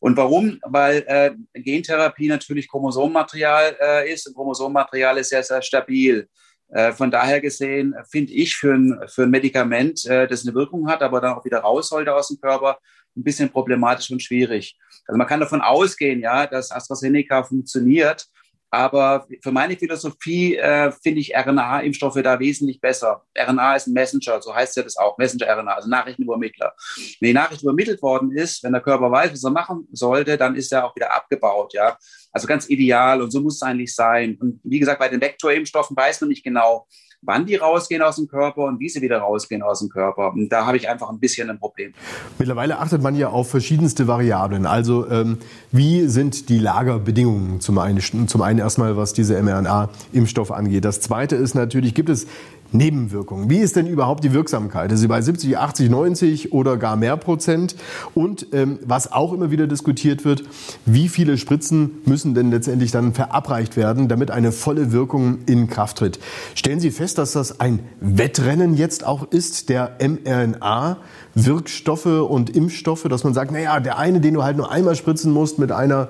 Und 0.00 0.16
warum? 0.16 0.58
Weil 0.64 1.04
äh, 1.06 1.30
Gentherapie 1.60 2.26
natürlich 2.26 2.68
Chromosomenmaterial 2.68 3.76
äh, 3.80 4.12
ist 4.12 4.26
und 4.26 4.34
Chromosomenmaterial 4.34 5.16
ist 5.18 5.28
sehr, 5.28 5.44
sehr 5.44 5.62
stabil. 5.62 6.28
Äh, 6.74 6.92
von 6.92 7.10
daher 7.10 7.40
gesehen 7.40 7.94
finde 8.10 8.32
ich 8.32 8.56
für 8.56 8.74
ein, 8.74 9.00
für 9.06 9.22
ein 9.22 9.30
Medikament, 9.30 10.04
äh, 10.06 10.26
das 10.26 10.44
eine 10.44 10.54
Wirkung 10.54 10.88
hat, 10.88 11.02
aber 11.02 11.20
dann 11.20 11.34
auch 11.34 11.44
wieder 11.44 11.60
raus 11.60 11.88
sollte 11.88 12.12
aus 12.12 12.28
dem 12.28 12.40
Körper, 12.40 12.78
ein 13.16 13.22
bisschen 13.22 13.48
problematisch 13.48 14.10
und 14.10 14.20
schwierig. 14.20 14.76
Also 15.06 15.16
man 15.16 15.28
kann 15.28 15.38
davon 15.38 15.60
ausgehen, 15.60 16.20
ja, 16.20 16.48
dass 16.48 16.72
AstraZeneca 16.72 17.44
funktioniert, 17.44 18.26
aber 18.70 19.24
für 19.40 19.52
meine 19.52 19.76
Philosophie 19.76 20.56
äh, 20.56 20.90
finde 20.90 21.20
ich 21.20 21.36
RNA-Impfstoffe 21.36 22.20
da 22.24 22.40
wesentlich 22.40 22.80
besser. 22.80 23.22
RNA 23.38 23.76
ist 23.76 23.86
ein 23.86 23.92
Messenger, 23.92 24.42
so 24.42 24.52
heißt 24.52 24.76
ja 24.76 24.82
das 24.82 24.96
auch, 24.96 25.16
Messenger-RNA, 25.16 25.74
also 25.74 25.88
Nachrichtenübermittler. 25.88 26.74
Wenn 27.20 27.28
die 27.28 27.34
Nachricht 27.34 27.62
übermittelt 27.62 28.02
worden 28.02 28.32
ist, 28.32 28.64
wenn 28.64 28.72
der 28.72 28.82
Körper 28.82 29.12
weiß, 29.12 29.30
was 29.32 29.44
er 29.44 29.52
machen 29.52 29.86
sollte, 29.92 30.36
dann 30.36 30.56
ist 30.56 30.72
er 30.72 30.84
auch 30.84 30.96
wieder 30.96 31.14
abgebaut, 31.14 31.72
ja. 31.72 31.96
Also 32.34 32.48
ganz 32.48 32.68
ideal 32.68 33.22
und 33.22 33.30
so 33.30 33.40
muss 33.40 33.54
es 33.54 33.62
eigentlich 33.62 33.94
sein. 33.94 34.36
Und 34.40 34.60
wie 34.64 34.80
gesagt, 34.80 34.98
bei 34.98 35.08
den 35.08 35.20
Vektorimpfstoffen 35.20 35.96
weiß 35.96 36.20
man 36.20 36.28
nicht 36.28 36.44
genau, 36.44 36.86
wann 37.22 37.46
die 37.46 37.56
rausgehen 37.56 38.02
aus 38.02 38.16
dem 38.16 38.26
Körper 38.26 38.64
und 38.64 38.80
wie 38.80 38.88
sie 38.88 39.00
wieder 39.00 39.18
rausgehen 39.18 39.62
aus 39.62 39.78
dem 39.78 39.88
Körper. 39.88 40.32
Und 40.32 40.48
da 40.50 40.66
habe 40.66 40.76
ich 40.76 40.88
einfach 40.88 41.08
ein 41.10 41.18
bisschen 41.18 41.48
ein 41.48 41.58
Problem. 41.58 41.94
Mittlerweile 42.38 42.78
achtet 42.78 43.02
man 43.02 43.14
ja 43.16 43.28
auf 43.28 43.50
verschiedenste 43.50 44.06
Variablen. 44.06 44.66
Also 44.66 45.08
ähm, 45.08 45.38
wie 45.72 46.06
sind 46.08 46.48
die 46.48 46.58
Lagerbedingungen 46.58 47.60
zum 47.60 47.78
einen, 47.78 48.28
zum 48.28 48.42
einen 48.42 48.58
erstmal, 48.58 48.96
was 48.96 49.12
diese 49.12 49.40
mRNA-Impfstoffe 49.40 50.50
angeht. 50.50 50.84
Das 50.84 51.00
zweite 51.00 51.36
ist 51.36 51.54
natürlich, 51.54 51.94
gibt 51.94 52.08
es 52.08 52.26
Nebenwirkungen. 52.74 53.48
Wie 53.48 53.58
ist 53.58 53.76
denn 53.76 53.86
überhaupt 53.86 54.24
die 54.24 54.32
Wirksamkeit? 54.32 54.90
Ist 54.90 54.98
sie 55.00 55.06
bei 55.06 55.22
70, 55.22 55.56
80, 55.56 55.90
90 55.90 56.52
oder 56.52 56.76
gar 56.76 56.96
mehr 56.96 57.16
Prozent? 57.16 57.76
Und 58.14 58.48
ähm, 58.52 58.80
was 58.84 59.12
auch 59.12 59.32
immer 59.32 59.52
wieder 59.52 59.68
diskutiert 59.68 60.24
wird, 60.24 60.42
wie 60.84 61.08
viele 61.08 61.38
Spritzen 61.38 61.92
müssen 62.04 62.34
denn 62.34 62.50
letztendlich 62.50 62.90
dann 62.90 63.14
verabreicht 63.14 63.76
werden, 63.76 64.08
damit 64.08 64.32
eine 64.32 64.50
volle 64.50 64.90
Wirkung 64.90 65.38
in 65.46 65.68
Kraft 65.68 65.98
tritt? 65.98 66.18
Stellen 66.54 66.80
Sie 66.80 66.90
fest, 66.90 67.18
dass 67.18 67.30
das 67.32 67.60
ein 67.60 67.78
Wettrennen 68.00 68.76
jetzt 68.76 69.06
auch 69.06 69.30
ist, 69.30 69.68
der 69.68 69.96
mRNA-Wirkstoffe 70.00 72.06
und 72.06 72.50
Impfstoffe, 72.50 73.04
dass 73.04 73.22
man 73.22 73.34
sagt, 73.34 73.52
naja, 73.52 73.78
der 73.78 73.98
eine, 73.98 74.20
den 74.20 74.34
du 74.34 74.42
halt 74.42 74.56
nur 74.56 74.72
einmal 74.72 74.96
spritzen 74.96 75.32
musst 75.32 75.60
mit 75.60 75.70
einer 75.70 76.08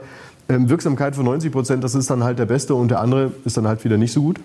ähm, 0.49 0.71
Wirksamkeit 0.71 1.15
von 1.15 1.27
90 1.27 1.53
Prozent, 1.53 1.85
das 1.85 1.95
ist 1.95 2.09
dann 2.11 2.25
halt 2.25 2.39
der 2.39 2.47
beste 2.47 2.75
und 2.75 2.91
der 2.91 3.01
andere 3.01 3.33
ist 3.45 3.59
dann 3.59 3.69
halt 3.69 3.85
wieder 3.85 3.99
nicht 3.99 4.13
so 4.13 4.23
gut? 4.23 4.41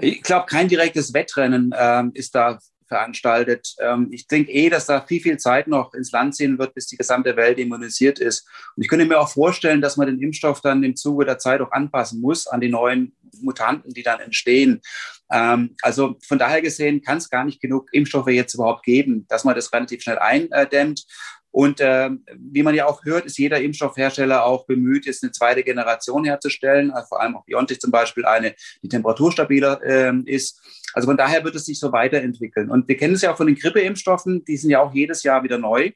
Ich 0.00 0.22
glaube, 0.22 0.46
kein 0.46 0.68
direktes 0.68 1.14
Wettrennen 1.14 1.74
ähm, 1.76 2.10
ist 2.14 2.34
da 2.34 2.58
veranstaltet. 2.86 3.74
Ähm, 3.80 4.08
ich 4.12 4.26
denke 4.26 4.52
eh, 4.52 4.68
dass 4.68 4.86
da 4.86 5.00
viel, 5.00 5.20
viel 5.20 5.38
Zeit 5.38 5.66
noch 5.66 5.94
ins 5.94 6.12
Land 6.12 6.36
ziehen 6.36 6.58
wird, 6.58 6.74
bis 6.74 6.86
die 6.86 6.96
gesamte 6.96 7.36
Welt 7.36 7.58
immunisiert 7.58 8.18
ist. 8.18 8.46
Und 8.76 8.82
ich 8.82 8.88
könnte 8.88 9.06
mir 9.06 9.18
auch 9.18 9.28
vorstellen, 9.28 9.80
dass 9.80 9.96
man 9.96 10.06
den 10.06 10.20
Impfstoff 10.20 10.60
dann 10.60 10.82
im 10.82 10.96
Zuge 10.96 11.24
der 11.24 11.38
Zeit 11.38 11.60
auch 11.60 11.72
anpassen 11.72 12.20
muss 12.20 12.46
an 12.46 12.60
die 12.60 12.68
neuen 12.68 13.16
Mutanten, 13.40 13.92
die 13.92 14.02
dann 14.02 14.20
entstehen. 14.20 14.80
Ähm, 15.30 15.76
also 15.82 16.16
von 16.26 16.38
daher 16.38 16.62
gesehen 16.62 17.02
kann 17.02 17.18
es 17.18 17.28
gar 17.28 17.44
nicht 17.44 17.60
genug 17.60 17.88
Impfstoffe 17.92 18.28
jetzt 18.28 18.54
überhaupt 18.54 18.84
geben, 18.84 19.26
dass 19.28 19.44
man 19.44 19.54
das 19.54 19.72
relativ 19.72 20.02
schnell 20.02 20.18
eindämmt. 20.18 21.04
Und 21.56 21.80
äh, 21.80 22.10
wie 22.36 22.62
man 22.62 22.74
ja 22.74 22.84
auch 22.84 23.02
hört, 23.06 23.24
ist 23.24 23.38
jeder 23.38 23.62
Impfstoffhersteller 23.62 24.44
auch 24.44 24.66
bemüht, 24.66 25.06
jetzt 25.06 25.22
eine 25.22 25.32
zweite 25.32 25.62
Generation 25.62 26.26
herzustellen, 26.26 26.90
also 26.90 27.08
vor 27.08 27.22
allem 27.22 27.34
auch 27.34 27.46
BioNTech 27.46 27.80
zum 27.80 27.90
Beispiel 27.90 28.26
eine, 28.26 28.54
die 28.82 28.90
temperaturstabiler 28.90 29.80
äh, 29.82 30.12
ist. 30.26 30.60
Also 30.92 31.08
von 31.08 31.16
daher 31.16 31.44
wird 31.44 31.54
es 31.54 31.64
sich 31.64 31.80
so 31.80 31.92
weiterentwickeln. 31.92 32.70
Und 32.70 32.86
wir 32.88 32.98
kennen 32.98 33.14
es 33.14 33.22
ja 33.22 33.32
auch 33.32 33.38
von 33.38 33.46
den 33.46 33.56
Grippeimpfstoffen, 33.56 34.44
die 34.44 34.58
sind 34.58 34.68
ja 34.68 34.82
auch 34.82 34.92
jedes 34.92 35.22
Jahr 35.22 35.44
wieder 35.44 35.56
neu. 35.56 35.92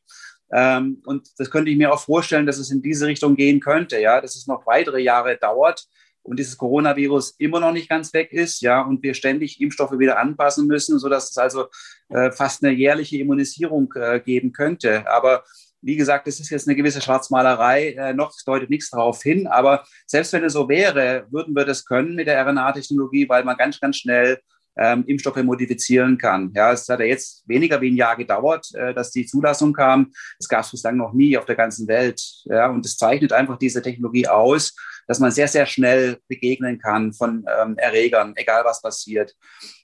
Ähm, 0.51 1.03
und 1.05 1.29
das 1.37 1.51
könnte 1.51 1.71
ich 1.71 1.77
mir 1.77 1.93
auch 1.93 2.01
vorstellen, 2.01 2.47
dass 2.47 2.57
es 2.57 2.71
in 2.71 2.81
diese 2.81 3.07
Richtung 3.07 3.37
gehen 3.37 3.61
könnte, 3.61 4.01
ja, 4.01 4.19
dass 4.19 4.37
es 4.37 4.47
noch 4.47 4.67
weitere 4.67 5.03
Jahre 5.03 5.37
dauert 5.37 5.85
und 6.23 6.39
dieses 6.39 6.57
Coronavirus 6.59 7.37
immer 7.39 7.61
noch 7.61 7.73
nicht 7.73 7.89
ganz 7.89 8.13
weg 8.13 8.33
ist, 8.33 8.61
ja, 8.61 8.83
und 8.83 9.03
wir 9.03 9.15
ständig 9.15 9.61
Impfstoffe 9.61 9.99
wieder 9.99 10.19
anpassen 10.19 10.67
müssen, 10.67 10.99
sodass 10.99 11.31
es 11.31 11.39
also 11.39 11.67
äh, 12.09 12.31
fast 12.31 12.63
eine 12.63 12.73
jährliche 12.73 13.19
Immunisierung 13.19 13.93
äh, 13.97 14.21
geben 14.21 14.53
könnte. 14.53 15.07
Aber 15.11 15.45
wie 15.83 15.97
gesagt, 15.97 16.27
das 16.27 16.41
ist 16.41 16.51
jetzt 16.51 16.69
eine 16.69 16.77
gewisse 16.77 17.01
Schwarzmalerei, 17.01 17.93
äh, 17.93 18.13
noch 18.13 18.33
deutet 18.45 18.71
nichts 18.71 18.91
darauf 18.91 19.23
hin. 19.23 19.47
Aber 19.47 19.85
selbst 20.07 20.33
wenn 20.33 20.45
es 20.45 20.53
so 20.53 20.69
wäre, 20.69 21.27
würden 21.31 21.55
wir 21.55 21.65
das 21.65 21.85
können 21.85 22.15
mit 22.15 22.27
der 22.27 22.45
RNA-Technologie, 22.47 23.29
weil 23.29 23.45
man 23.45 23.57
ganz, 23.57 23.81
ganz 23.81 23.97
schnell 23.97 24.41
ähm, 24.81 25.05
Impfstoffe 25.07 25.43
modifizieren 25.43 26.19
kann. 26.19 26.51
Ja, 26.55 26.73
es 26.73 26.89
hat 26.89 27.01
ja 27.01 27.07
jetzt 27.07 27.45
weniger 27.47 27.81
wie 27.81 27.91
ein 27.91 27.97
Jahr 27.97 28.17
gedauert, 28.17 28.67
äh, 28.75 28.95
dass 28.95 29.11
die 29.11 29.27
Zulassung 29.27 29.75
kam. 29.75 30.11
Das 30.39 30.49
gab 30.49 30.65
es 30.65 30.71
bislang 30.71 30.97
noch 30.97 31.13
nie 31.13 31.37
auf 31.37 31.45
der 31.45 31.55
ganzen 31.55 31.87
Welt. 31.87 32.21
Ja, 32.47 32.71
und 32.71 32.85
es 32.85 32.97
zeichnet 32.97 33.33
einfach 33.33 33.59
diese 33.59 33.83
Technologie 33.83 34.27
aus, 34.27 34.75
dass 35.07 35.21
man 35.21 35.31
sehr, 35.31 35.49
sehr 35.49 35.67
schnell 35.67 36.19
begegnen 36.29 36.79
kann 36.79 37.13
von 37.13 37.45
ähm, 37.61 37.77
Erregern, 37.77 38.33
egal 38.37 38.65
was 38.65 38.81
passiert. 38.81 39.37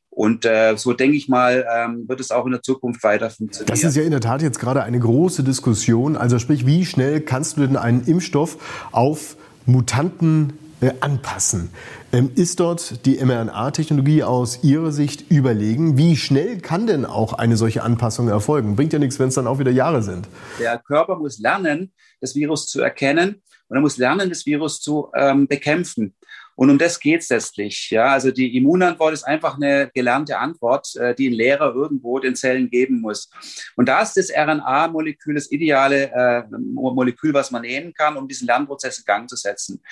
Und 0.09 0.47
äh, 0.47 0.77
so 0.79 0.95
denke 0.95 1.15
ich 1.15 1.29
mal, 1.29 1.67
ähm, 1.71 2.09
wird 2.09 2.21
es 2.21 2.31
auch 2.31 2.47
in 2.47 2.53
der 2.53 2.63
Zukunft 2.63 3.03
weiter 3.03 3.29
funktionieren. 3.29 3.69
Das 3.69 3.85
ist 3.85 3.97
ja 3.97 4.03
in 4.03 4.13
der 4.13 4.23
Tat 4.23 4.41
jetzt 4.41 4.59
gerade 4.59 4.83
eine 4.83 4.99
große 4.99 5.45
Diskussion. 5.45 6.17
Also 6.17 6.39
sprich, 6.39 6.65
wie 6.65 6.87
schnell 6.87 7.21
kannst 7.21 7.59
du 7.59 7.67
denn 7.67 7.77
einen 7.77 8.03
Impfstoff 8.05 8.89
auf 8.93 9.37
Mutanten 9.67 10.55
anpassen? 11.01 11.71
Ähm, 12.13 12.31
ist 12.35 12.61
dort 12.61 13.05
die 13.07 13.17
mRNA-Technologie 13.25 14.23
aus 14.23 14.63
Ihrer 14.63 14.93
Sicht 14.93 15.31
überlegen? 15.31 15.99
Wie 15.99 16.17
schnell 16.17 16.59
kann 16.59 16.87
denn 16.87 17.05
auch 17.05 17.33
eine 17.33 17.57
solche 17.57 17.83
Anpassung 17.83 18.29
erfolgen? 18.29 18.77
Bringt 18.77 18.93
ja 18.93 18.99
nichts, 18.99 19.19
wenn 19.19 19.29
es 19.29 19.35
dann 19.35 19.47
auch 19.47 19.59
wieder 19.59 19.71
Jahre 19.71 20.03
sind. 20.03 20.29
Der 20.61 20.79
Körper 20.79 21.17
muss 21.17 21.39
lernen, 21.39 21.93
das 22.21 22.35
Virus 22.35 22.69
zu 22.69 22.81
erkennen 22.81 23.43
und 23.69 23.77
er 23.77 23.81
muss 23.81 23.97
lernen, 23.97 24.29
das 24.29 24.47
Virus 24.47 24.81
zu 24.81 25.11
ähm, 25.15 25.49
bekämpfen. 25.49 26.15
Und 26.57 26.71
um 26.71 26.79
das 26.79 26.99
geht 26.99 27.21
es 27.21 27.29
letztlich. 27.29 27.91
Ja, 27.91 28.07
also 28.07 28.31
die 28.31 28.57
Immunantwort 28.57 29.13
ist 29.13 29.25
einfach 29.25 29.57
eine 29.57 29.91
gelernte 29.95 30.39
Antwort, 30.39 30.97
äh, 30.97 31.15
die 31.15 31.29
ein 31.29 31.35
Lehrer 31.35 31.75
irgendwo 31.75 32.19
den 32.19 32.35
Zellen 32.35 32.71
geben 32.71 33.01
muss. 33.01 33.31
Und 33.77 33.89
da 33.89 34.01
ist 34.01 34.17
das 34.17 34.31
RNA-Molekül 34.31 35.35
das 35.35 35.53
ideale 35.53 36.11
äh, 36.13 36.43
Molekül, 36.51 37.35
was 37.35 37.51
man 37.51 37.63
nehmen 37.63 37.93
kann, 37.93 38.17
um 38.17 38.27
diesen 38.27 38.47
Lernprozess 38.47 38.99
in 38.99 39.05
Gang 39.05 39.29
zu 39.29 39.37
setzen. 39.37 39.83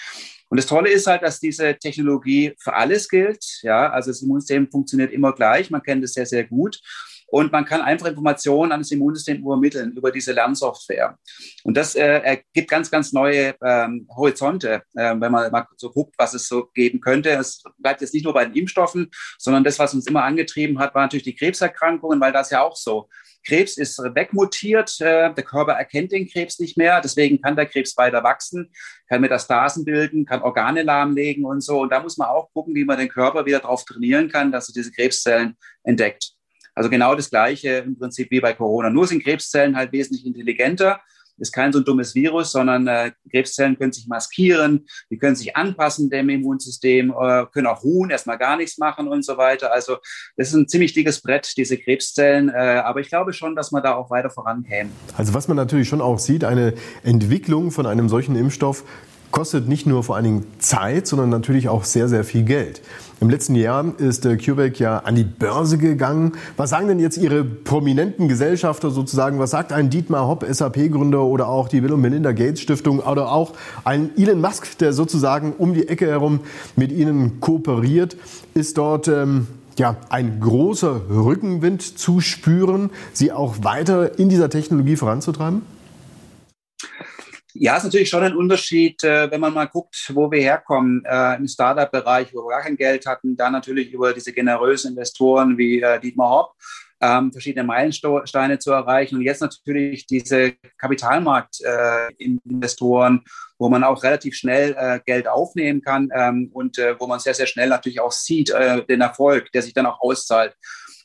Und 0.48 0.56
das 0.56 0.66
Tolle 0.66 0.90
ist 0.90 1.06
halt, 1.06 1.22
dass 1.22 1.38
diese 1.38 1.76
Technologie 1.76 2.54
für 2.58 2.74
alles 2.74 3.08
gilt. 3.08 3.44
Ja, 3.62 3.90
also 3.90 4.10
das 4.10 4.22
Immunsystem 4.22 4.70
funktioniert 4.70 5.12
immer 5.12 5.32
gleich. 5.34 5.70
Man 5.70 5.82
kennt 5.82 6.02
es 6.04 6.14
sehr, 6.14 6.26
sehr 6.26 6.44
gut. 6.44 6.80
Und 7.34 7.50
man 7.50 7.64
kann 7.64 7.80
einfach 7.80 8.06
Informationen 8.06 8.70
an 8.70 8.78
das 8.78 8.92
Immunsystem 8.92 9.38
übermitteln 9.38 9.90
über 9.96 10.12
diese 10.12 10.30
Lernsoftware. 10.30 11.18
Und 11.64 11.76
das 11.76 11.96
äh, 11.96 12.20
ergibt 12.20 12.70
ganz, 12.70 12.92
ganz 12.92 13.12
neue 13.12 13.56
ähm, 13.60 14.06
Horizonte, 14.14 14.82
äh, 14.94 15.16
wenn 15.18 15.32
man 15.32 15.50
mal 15.50 15.66
so 15.76 15.90
guckt, 15.90 16.14
was 16.16 16.34
es 16.34 16.46
so 16.46 16.66
geben 16.74 17.00
könnte. 17.00 17.30
Es 17.30 17.60
bleibt 17.78 18.02
jetzt 18.02 18.14
nicht 18.14 18.22
nur 18.22 18.34
bei 18.34 18.44
den 18.44 18.54
Impfstoffen, 18.54 19.10
sondern 19.36 19.64
das, 19.64 19.80
was 19.80 19.94
uns 19.94 20.06
immer 20.06 20.22
angetrieben 20.22 20.78
hat, 20.78 20.94
war 20.94 21.02
natürlich 21.02 21.24
die 21.24 21.34
Krebserkrankungen, 21.34 22.20
weil 22.20 22.30
das 22.30 22.50
ja 22.50 22.62
auch 22.62 22.76
so. 22.76 23.08
Krebs 23.44 23.78
ist 23.78 23.98
wegmutiert, 23.98 25.00
äh, 25.00 25.34
der 25.34 25.44
Körper 25.44 25.72
erkennt 25.72 26.12
den 26.12 26.28
Krebs 26.28 26.60
nicht 26.60 26.76
mehr, 26.76 27.00
deswegen 27.00 27.42
kann 27.42 27.56
der 27.56 27.66
Krebs 27.66 27.96
weiter 27.96 28.22
wachsen, 28.22 28.70
kann 29.08 29.20
Metastasen 29.20 29.84
bilden, 29.84 30.24
kann 30.24 30.40
Organe 30.40 30.84
lahmlegen 30.84 31.44
und 31.44 31.62
so. 31.62 31.80
Und 31.80 31.90
da 31.90 32.00
muss 32.00 32.16
man 32.16 32.28
auch 32.28 32.52
gucken, 32.52 32.76
wie 32.76 32.84
man 32.84 32.96
den 32.96 33.08
Körper 33.08 33.44
wieder 33.44 33.58
darauf 33.58 33.84
trainieren 33.84 34.28
kann, 34.28 34.52
dass 34.52 34.68
er 34.68 34.74
diese 34.74 34.92
Krebszellen 34.92 35.56
entdeckt. 35.82 36.33
Also 36.74 36.90
genau 36.90 37.14
das 37.14 37.30
Gleiche 37.30 37.84
im 37.86 37.98
Prinzip 37.98 38.30
wie 38.30 38.40
bei 38.40 38.52
Corona. 38.52 38.90
Nur 38.90 39.06
sind 39.06 39.22
Krebszellen 39.22 39.76
halt 39.76 39.92
wesentlich 39.92 40.26
intelligenter. 40.26 41.00
Ist 41.36 41.52
kein 41.52 41.72
so 41.72 41.80
ein 41.80 41.84
dummes 41.84 42.14
Virus, 42.14 42.52
sondern 42.52 42.86
äh, 42.86 43.10
Krebszellen 43.28 43.76
können 43.76 43.92
sich 43.92 44.06
maskieren, 44.06 44.86
die 45.10 45.18
können 45.18 45.34
sich 45.34 45.56
anpassen 45.56 46.08
dem 46.08 46.28
Immunsystem, 46.28 47.10
äh, 47.10 47.46
können 47.46 47.66
auch 47.66 47.82
ruhen, 47.82 48.10
erstmal 48.10 48.38
gar 48.38 48.56
nichts 48.56 48.78
machen 48.78 49.08
und 49.08 49.24
so 49.24 49.36
weiter. 49.36 49.72
Also 49.72 49.96
das 50.36 50.48
ist 50.48 50.54
ein 50.54 50.68
ziemlich 50.68 50.92
dickes 50.92 51.20
Brett, 51.20 51.56
diese 51.56 51.76
Krebszellen. 51.76 52.50
Äh, 52.50 52.82
aber 52.84 53.00
ich 53.00 53.08
glaube 53.08 53.32
schon, 53.32 53.56
dass 53.56 53.72
man 53.72 53.82
da 53.82 53.96
auch 53.96 54.10
weiter 54.10 54.30
vorankäme. 54.30 54.90
Also 55.16 55.34
was 55.34 55.48
man 55.48 55.56
natürlich 55.56 55.88
schon 55.88 56.00
auch 56.00 56.20
sieht, 56.20 56.44
eine 56.44 56.74
Entwicklung 57.02 57.72
von 57.72 57.86
einem 57.86 58.08
solchen 58.08 58.36
Impfstoff 58.36 58.84
kostet 59.34 59.68
nicht 59.68 59.84
nur 59.84 60.04
vor 60.04 60.14
allen 60.14 60.24
Dingen 60.24 60.46
Zeit, 60.60 61.08
sondern 61.08 61.28
natürlich 61.28 61.68
auch 61.68 61.82
sehr, 61.82 62.08
sehr 62.08 62.22
viel 62.22 62.44
Geld. 62.44 62.80
Im 63.20 63.28
letzten 63.28 63.56
Jahr 63.56 63.84
ist 63.98 64.24
äh, 64.26 64.36
CureVac 64.36 64.78
ja 64.78 64.98
an 64.98 65.16
die 65.16 65.24
Börse 65.24 65.76
gegangen. 65.76 66.34
Was 66.56 66.70
sagen 66.70 66.86
denn 66.86 67.00
jetzt 67.00 67.16
Ihre 67.16 67.42
prominenten 67.42 68.28
Gesellschafter 68.28 68.90
sozusagen? 68.90 69.40
Was 69.40 69.50
sagt 69.50 69.72
ein 69.72 69.90
Dietmar 69.90 70.28
Hopp, 70.28 70.46
SAP-Gründer 70.48 71.24
oder 71.24 71.48
auch 71.48 71.66
die 71.66 71.80
Bill 71.80 71.94
und 71.94 72.00
Melinda 72.00 72.30
Gates 72.30 72.60
Stiftung 72.60 73.00
oder 73.00 73.32
auch 73.32 73.54
ein 73.82 74.10
Elon 74.16 74.40
Musk, 74.40 74.78
der 74.78 74.92
sozusagen 74.92 75.52
um 75.58 75.74
die 75.74 75.88
Ecke 75.88 76.06
herum 76.06 76.38
mit 76.76 76.92
Ihnen 76.92 77.40
kooperiert? 77.40 78.16
Ist 78.54 78.78
dort 78.78 79.08
ähm, 79.08 79.48
ja, 79.76 79.96
ein 80.10 80.38
großer 80.38 81.10
Rückenwind 81.10 81.98
zu 81.98 82.20
spüren, 82.20 82.90
Sie 83.12 83.32
auch 83.32 83.56
weiter 83.64 84.16
in 84.16 84.28
dieser 84.28 84.48
Technologie 84.48 84.94
voranzutreiben? 84.94 85.73
Ja, 87.56 87.76
ist 87.76 87.84
natürlich 87.84 88.08
schon 88.08 88.24
ein 88.24 88.34
Unterschied, 88.34 89.04
äh, 89.04 89.30
wenn 89.30 89.40
man 89.40 89.54
mal 89.54 89.68
guckt, 89.68 90.10
wo 90.12 90.28
wir 90.28 90.40
herkommen. 90.40 91.04
Äh, 91.04 91.36
Im 91.36 91.46
Startup-Bereich, 91.46 92.34
wo 92.34 92.42
wir 92.42 92.50
gar 92.50 92.62
kein 92.62 92.76
Geld 92.76 93.06
hatten, 93.06 93.36
dann 93.36 93.52
natürlich 93.52 93.92
über 93.92 94.12
diese 94.12 94.32
generösen 94.32 94.90
Investoren 94.90 95.56
wie 95.56 95.80
äh, 95.80 96.00
Dietmar 96.00 96.30
Hopp, 96.30 96.54
ähm, 97.00 97.30
verschiedene 97.30 97.62
Meilensteine 97.62 98.58
zu 98.58 98.72
erreichen. 98.72 99.14
Und 99.14 99.22
jetzt 99.22 99.40
natürlich 99.40 100.08
diese 100.08 100.54
Kapitalmarkt-Investoren, 100.78 103.18
äh, 103.18 103.20
wo 103.56 103.68
man 103.68 103.84
auch 103.84 104.02
relativ 104.02 104.34
schnell 104.34 105.00
Geld 105.06 105.28
aufnehmen 105.28 105.80
kann 105.80 106.08
ähm, 106.12 106.50
und 106.52 106.76
wo 106.98 107.06
man 107.06 107.20
sehr, 107.20 107.34
sehr 107.34 107.46
schnell 107.46 107.68
natürlich 107.68 108.00
auch 108.00 108.10
sieht, 108.10 108.52
den 108.88 109.00
Erfolg, 109.00 109.52
der 109.52 109.62
sich 109.62 109.72
dann 109.72 109.86
auch 109.86 110.00
auszahlt. 110.00 110.56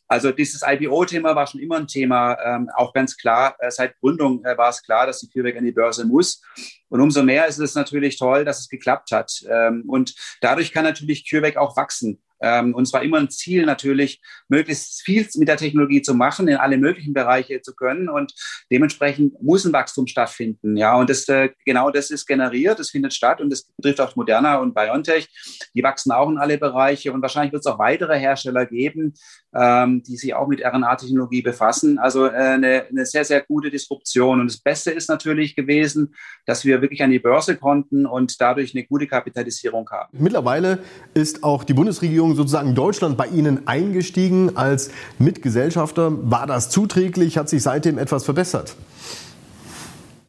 Also 0.09 0.31
dieses 0.31 0.63
IPO-Thema 0.65 1.35
war 1.35 1.45
schon 1.45 1.61
immer 1.61 1.77
ein 1.77 1.87
Thema, 1.87 2.35
ähm, 2.43 2.69
auch 2.75 2.93
ganz 2.93 3.15
klar. 3.15 3.55
Äh, 3.59 3.69
seit 3.69 3.97
Gründung 3.99 4.43
äh, 4.43 4.57
war 4.57 4.69
es 4.69 4.81
klar, 4.81 5.05
dass 5.05 5.19
die 5.19 5.29
CureVac 5.29 5.57
an 5.57 5.63
die 5.63 5.71
Börse 5.71 6.03
muss. 6.03 6.41
Und 6.89 6.99
umso 6.99 7.21
mehr 7.21 7.45
ist 7.45 7.59
es 7.59 7.75
natürlich 7.75 8.17
toll, 8.17 8.43
dass 8.43 8.59
es 8.59 8.69
geklappt 8.69 9.11
hat. 9.11 9.31
Ähm, 9.47 9.83
und 9.87 10.15
dadurch 10.41 10.71
kann 10.71 10.83
natürlich 10.83 11.29
CureVac 11.29 11.57
auch 11.57 11.77
wachsen. 11.77 12.19
Ähm, 12.41 12.73
und 12.73 12.85
zwar 12.85 13.03
immer 13.03 13.17
ein 13.17 13.29
Ziel 13.29 13.65
natürlich, 13.65 14.21
möglichst 14.47 15.01
viel 15.01 15.27
mit 15.35 15.47
der 15.47 15.57
Technologie 15.57 16.01
zu 16.01 16.13
machen, 16.13 16.47
in 16.47 16.57
alle 16.57 16.77
möglichen 16.77 17.13
Bereiche 17.13 17.61
zu 17.61 17.75
können. 17.75 18.09
Und 18.09 18.33
dementsprechend 18.71 19.41
muss 19.41 19.65
ein 19.65 19.73
Wachstum 19.73 20.07
stattfinden. 20.07 20.77
Ja, 20.77 20.95
und 20.95 21.09
das, 21.09 21.27
äh, 21.27 21.49
genau 21.65 21.91
das 21.91 22.09
ist 22.09 22.25
generiert, 22.25 22.79
das 22.79 22.89
findet 22.89 23.13
statt 23.13 23.41
und 23.41 23.49
das 23.49 23.63
betrifft 23.63 24.01
auch 24.01 24.15
Moderna 24.15 24.57
und 24.57 24.73
BioNTech. 24.73 25.27
Die 25.73 25.83
wachsen 25.83 26.11
auch 26.11 26.29
in 26.29 26.37
alle 26.37 26.57
Bereiche 26.57 27.11
und 27.11 27.21
wahrscheinlich 27.21 27.51
wird 27.53 27.61
es 27.61 27.67
auch 27.67 27.79
weitere 27.79 28.17
Hersteller 28.17 28.65
geben, 28.65 29.13
ähm, 29.53 30.03
die 30.03 30.17
sich 30.17 30.33
auch 30.33 30.47
mit 30.47 30.63
RNA-Technologie 30.63 31.41
befassen. 31.41 31.99
Also 31.99 32.27
äh, 32.27 32.31
eine, 32.31 32.85
eine 32.87 33.05
sehr, 33.05 33.25
sehr 33.25 33.41
gute 33.41 33.69
Disruption. 33.69 34.39
Und 34.39 34.47
das 34.47 34.59
Beste 34.59 34.91
ist 34.91 35.09
natürlich 35.09 35.55
gewesen, 35.55 36.15
dass 36.45 36.65
wir 36.65 36.81
wirklich 36.81 37.03
an 37.03 37.11
die 37.11 37.19
Börse 37.19 37.57
konnten 37.57 38.05
und 38.05 38.39
dadurch 38.39 38.75
eine 38.75 38.85
gute 38.85 39.07
Kapitalisierung 39.07 39.89
haben. 39.89 40.17
Mittlerweile 40.17 40.79
ist 41.13 41.43
auch 41.43 41.63
die 41.63 41.73
Bundesregierung 41.73 42.28
sozusagen 42.35 42.75
Deutschland 42.75 43.17
bei 43.17 43.27
Ihnen 43.27 43.67
eingestiegen 43.67 44.55
als 44.55 44.91
Mitgesellschafter. 45.17 46.11
War 46.29 46.47
das 46.47 46.69
zuträglich? 46.69 47.37
Hat 47.37 47.49
sich 47.49 47.63
seitdem 47.63 47.97
etwas 47.97 48.23
verbessert? 48.23 48.75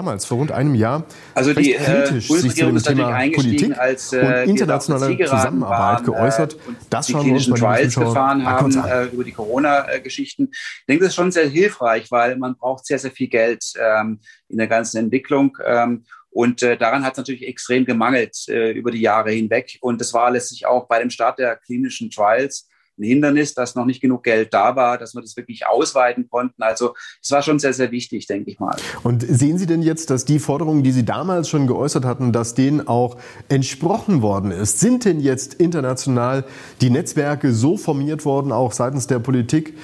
damals, 0.01 0.25
vor 0.25 0.39
rund 0.39 0.51
einem 0.51 0.75
Jahr, 0.75 1.05
also 1.35 1.53
die 1.53 1.75
äh, 1.75 1.79
kritisch 1.79 2.29
sich 2.29 2.55
zu 2.57 2.65
dem 2.65 2.79
Thema 2.79 3.19
Politik 3.35 3.77
als, 3.79 4.15
äh, 4.15 4.45
und 4.45 4.51
internationale 4.51 5.19
Zusammenarbeit 5.19 5.79
waren, 5.79 6.05
geäußert. 6.05 6.55
Äh, 6.55 6.57
das 6.89 7.07
die 7.07 7.13
schauen 7.13 7.27
wir 7.27 7.35
uns 7.35 7.47
Trials 7.47 7.95
gefahren 7.95 8.47
haben 8.47 8.85
äh, 8.85 9.05
über 9.07 9.25
die 9.25 9.33
Corona-Geschichten. 9.33 10.49
Ich 10.53 10.87
denke, 10.89 11.05
das 11.05 11.11
ist 11.11 11.17
schon 11.17 11.31
sehr 11.31 11.49
hilfreich, 11.49 12.11
weil 12.11 12.37
man 12.37 12.57
braucht 12.57 12.87
sehr, 12.87 12.99
sehr 12.99 13.11
viel 13.11 13.29
Geld 13.29 13.63
ähm, 13.79 14.21
in 14.49 14.57
der 14.57 14.69
ganzen 14.69 14.97
Entwicklung. 14.97 15.59
Ähm, 15.67 16.05
und 16.31 16.63
äh, 16.63 16.77
daran 16.77 17.05
hat 17.05 17.15
es 17.15 17.19
natürlich 17.19 17.47
extrem 17.47 17.85
gemangelt 17.85 18.49
äh, 18.49 18.71
über 18.71 18.91
die 18.91 19.01
Jahre 19.01 19.33
hinweg. 19.33 19.79
Und 19.81 20.01
das 20.01 20.15
war 20.15 20.31
letztlich 20.31 20.67
auch 20.67 20.87
bei 20.87 21.01
dem 21.01 21.11
Start 21.11 21.39
der 21.39 21.57
klinischen 21.57 22.11
Trials 22.11 22.69
ein 23.01 23.05
Hindernis, 23.05 23.55
dass 23.55 23.75
noch 23.75 23.87
nicht 23.87 24.01
genug 24.01 24.23
Geld 24.23 24.53
da 24.53 24.77
war, 24.77 24.99
dass 24.99 25.15
wir 25.15 25.23
das 25.23 25.37
wirklich 25.37 25.67
ausweiten 25.67 26.29
konnten. 26.29 26.63
Also 26.63 26.95
es 27.23 27.31
war 27.31 27.43
schon 27.43 27.59
sehr, 27.59 27.73
sehr 27.73 27.91
wichtig, 27.91 28.27
denke 28.27 28.51
ich 28.51 28.61
mal. 28.61 28.77
Und 29.03 29.25
sehen 29.27 29.59
Sie 29.59 29.67
denn 29.67 29.83
jetzt, 29.83 30.11
dass 30.11 30.25
die 30.25 30.39
Forderungen, 30.39 30.83
die 30.83 30.93
Sie 30.93 31.05
damals 31.05 31.49
schon 31.49 31.67
geäußert 31.67 32.05
hatten, 32.05 32.33
dass 32.33 32.55
denen 32.55 32.87
auch 32.87 33.17
entsprochen 33.49 34.23
worden 34.23 34.51
ist? 34.51 34.81
Sind 34.81 35.05
denn 35.05 35.21
jetzt 35.21 35.55
international 35.55 36.45
die 36.81 36.91
Netzwerke 36.91 37.53
so 37.53 37.77
formiert 37.77 38.25
worden, 38.25 38.53
auch 38.53 38.73
seitens 38.73 39.07
der 39.07 39.19
Politik, 39.19 39.75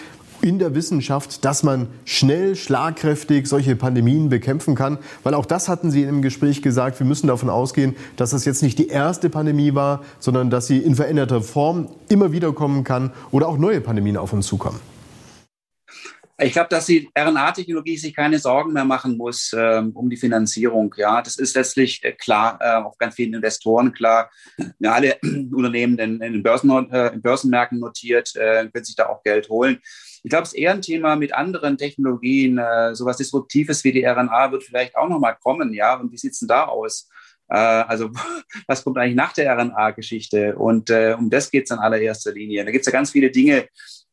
in 0.43 0.59
der 0.59 0.75
Wissenschaft, 0.75 1.45
dass 1.45 1.63
man 1.63 1.89
schnell, 2.05 2.57
schlagkräftig 2.57 3.47
solche 3.47 3.77
Pandemien 3.77 4.29
bekämpfen 4.29 4.75
kann? 4.75 4.99
Weil 5.23 5.35
auch 5.35 5.47
das 5.47 5.69
hatten 5.69 5.91
Sie 5.91 6.03
im 6.03 6.23
Gespräch 6.23 6.63
gesagt, 6.63 6.99
wir 6.99 7.07
müssen 7.07 7.27
davon 7.27 7.51
ausgehen, 7.51 7.97
dass 8.17 8.31
das 8.31 8.45
jetzt 8.45 8.63
nicht 8.63 8.79
die 8.79 8.89
erste 8.89 9.31
Pandemie 9.31 9.75
war, 9.75 10.05
sondern 10.19 10.51
dass 10.51 10.67
sie 10.67 10.79
in 10.79 10.95
veränderter 10.95 11.41
Form 11.43 11.89
immer 12.09 12.33
wieder 12.33 12.53
kommen 12.53 12.85
kann 12.85 13.13
oder 13.31 13.49
auch 13.49 13.59
neue 13.59 13.81
Pandemien 13.81 14.17
auf 14.17 14.33
uns 14.33 14.47
zukommen. 14.47 14.81
Ich 16.39 16.53
glaube, 16.53 16.69
dass 16.69 16.85
die 16.85 17.09
RNA-Technologie 17.19 17.97
sich 17.97 18.15
keine 18.15 18.39
Sorgen 18.39 18.75
mehr 18.75 18.85
machen 18.85 19.17
muss 19.17 19.55
ähm, 19.57 19.93
um 19.93 20.11
die 20.11 20.19
Finanzierung. 20.19 20.95
Ja, 20.99 21.23
das 21.23 21.37
ist 21.37 21.57
letztlich 21.57 22.05
äh, 22.05 22.13
klar, 22.13 22.59
äh, 22.61 22.85
auf 22.85 22.99
ganz 22.99 23.15
vielen 23.15 23.33
Investoren 23.33 23.95
klar. 23.95 24.31
Ja, 24.79 24.93
alle 24.93 25.17
Unternehmen 25.23 25.99
in, 25.99 26.21
in, 26.21 26.43
Börsen, 26.43 26.71
äh, 26.91 27.15
in 27.15 27.23
Börsenmärkten 27.23 27.79
notiert, 27.79 28.37
äh, 28.37 28.69
können 28.69 28.85
sich 28.85 28.97
da 28.97 29.07
auch 29.07 29.23
Geld 29.23 29.49
holen. 29.49 29.79
Ich 30.27 30.31
glaube, 30.31 30.43
es 30.43 30.55
ist 30.55 30.59
eher 30.59 30.73
ein 30.73 30.83
Thema 30.83 31.15
mit 31.15 31.33
anderen 31.33 31.79
Technologien. 31.79 32.59
Äh, 32.59 32.97
sowas 32.97 33.17
Disruptives 33.17 33.85
wie 33.85 33.93
die 33.93 34.05
RNA 34.05 34.51
wird 34.51 34.65
vielleicht 34.65 34.97
auch 34.97 35.09
nochmal 35.09 35.37
kommen. 35.41 35.73
Ja, 35.73 35.95
und 35.95 36.11
wie 36.11 36.17
sieht 36.17 36.33
es 36.33 36.41
denn 36.41 36.49
da 36.49 36.65
aus? 36.65 37.09
Äh, 37.49 37.55
also 37.57 38.11
was 38.67 38.83
kommt 38.83 38.99
eigentlich 38.99 39.15
nach 39.15 39.33
der 39.35 39.57
RNA-Geschichte? 39.57 40.57
Und 40.57 40.91
äh, 40.91 41.15
um 41.17 41.31
das 41.31 41.49
geht 41.53 41.67
es 41.67 41.71
in 41.71 41.79
allererster 41.79 42.33
Linie. 42.33 42.65
Da 42.65 42.73
gibt 42.73 42.85
es 42.85 42.87
ja 42.87 42.99
ganz 42.99 43.13
viele 43.13 43.31
Dinge, 43.31 43.69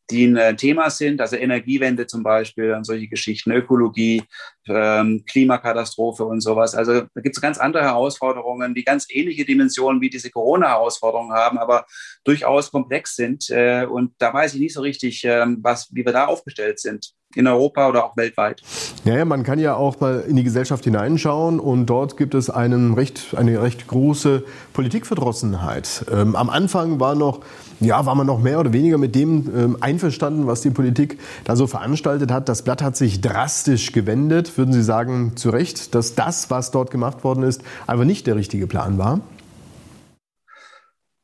die 0.10 0.26
ein 0.26 0.38
äh, 0.38 0.56
Thema 0.56 0.90
sind, 0.90 1.22
also 1.22 1.36
Energiewende 1.36 2.08
zum 2.08 2.24
Beispiel 2.24 2.74
und 2.74 2.86
solche 2.86 3.08
Geschichten, 3.08 3.52
Ökologie, 3.52 4.24
ähm, 4.68 5.24
Klimakatastrophe 5.26 6.26
und 6.26 6.42
sowas. 6.42 6.76
Also 6.76 7.02
da 7.02 7.22
gibt 7.22 7.36
es 7.36 7.42
ganz 7.42 7.58
andere 7.58 7.84
Herausforderungen, 7.84 8.76
die 8.76 8.84
ganz 8.84 9.08
ähnliche 9.10 9.46
Dimensionen 9.46 10.02
wie 10.02 10.10
diese 10.10 10.30
Corona-Herausforderungen 10.30 11.34
haben, 11.34 11.58
aber 11.58 11.86
durchaus 12.24 12.72
komplex 12.72 13.16
sind. 13.16 13.50
Äh, 13.50 13.86
und 13.86 14.14
da 14.18 14.34
weiß 14.34 14.56
ich 14.56 14.60
nicht 14.60 14.74
so 14.74 14.82
richtig, 14.82 15.24
äh, 15.24 15.46
was, 15.60 15.90
wie 15.94 16.06
wir 16.06 16.14
da 16.14 16.26
aufgestellt 16.26 16.80
sind 16.80 17.14
in 17.36 17.48
Europa 17.48 17.90
oder 17.90 18.06
auch 18.06 18.18
weltweit. 18.18 18.62
Ja, 19.06 19.18
ja, 19.18 19.26
man 19.26 19.44
kann 19.44 19.60
ja 19.60 19.76
auch 19.76 20.00
mal 20.00 20.24
in 20.28 20.36
die 20.36 20.44
Gesellschaft 20.44 20.84
hineinschauen 20.84 21.60
und 21.60 21.86
dort 21.86 22.18
gibt 22.18 22.36
es 22.36 22.50
einen 22.50 22.94
recht, 22.94 23.36
eine 23.36 23.62
recht 23.62 23.88
große 23.88 24.44
Politikverdrossenheit. 24.74 26.06
Ähm, 26.12 26.36
am 26.36 26.50
Anfang 26.50 27.00
war 27.00 27.16
noch 27.16 27.42
ja, 27.80 28.06
war 28.06 28.16
man 28.16 28.28
noch 28.28 28.40
mehr 28.40 28.60
oder 28.60 28.72
weniger 28.74 28.98
mit 28.98 29.14
dem 29.16 29.50
ähm, 29.56 29.78
einverstanden, 29.82 30.48
was 30.48 30.62
die 30.62 30.70
Politik 30.70 31.20
da 31.44 31.56
so 31.56 31.68
veranstaltet 31.68 32.32
hat. 32.32 32.48
Das 32.50 32.62
Blatt 32.62 32.82
hat 32.82 32.96
sich 32.96 33.22
drastisch 33.22 33.92
gewendet. 33.92 34.58
Würden 34.58 34.74
Sie 34.74 34.84
sagen, 34.84 35.34
zu 35.36 35.50
Recht, 35.50 35.94
dass 35.94 36.16
das, 36.16 36.50
was 36.50 36.72
dort 36.72 36.92
gemacht 36.92 37.24
worden 37.24 37.44
ist, 37.44 37.62
einfach 37.86 38.06
nicht 38.06 38.26
der 38.28 38.36
richtige 38.36 38.68
Plan 38.68 38.98
war? 38.98 39.20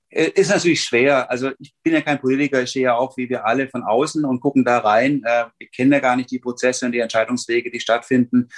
Äh, 0.09 0.31
ist 0.35 0.49
natürlich 0.49 0.83
schwer. 0.83 1.29
Also 1.29 1.51
ich 1.59 1.73
bin 1.83 1.93
ja 1.93 2.01
kein 2.01 2.19
Politiker, 2.19 2.61
ich 2.61 2.71
stehe 2.71 2.85
ja 2.85 2.95
auch 2.95 3.15
wie 3.17 3.29
wir 3.29 3.45
alle 3.45 3.69
von 3.69 3.83
außen 3.83 4.25
und 4.25 4.39
gucken 4.39 4.65
da 4.65 4.79
rein. 4.79 5.21
Äh, 5.23 5.45
wir 5.57 5.67
kennen 5.69 5.91
ja 5.91 5.99
gar 5.99 6.15
nicht 6.15 6.31
die 6.31 6.39
Prozesse 6.39 6.85
und 6.85 6.91
die 6.91 6.99
Entscheidungswege, 6.99 7.71
die 7.71 7.79
stattfinden. 7.79 8.49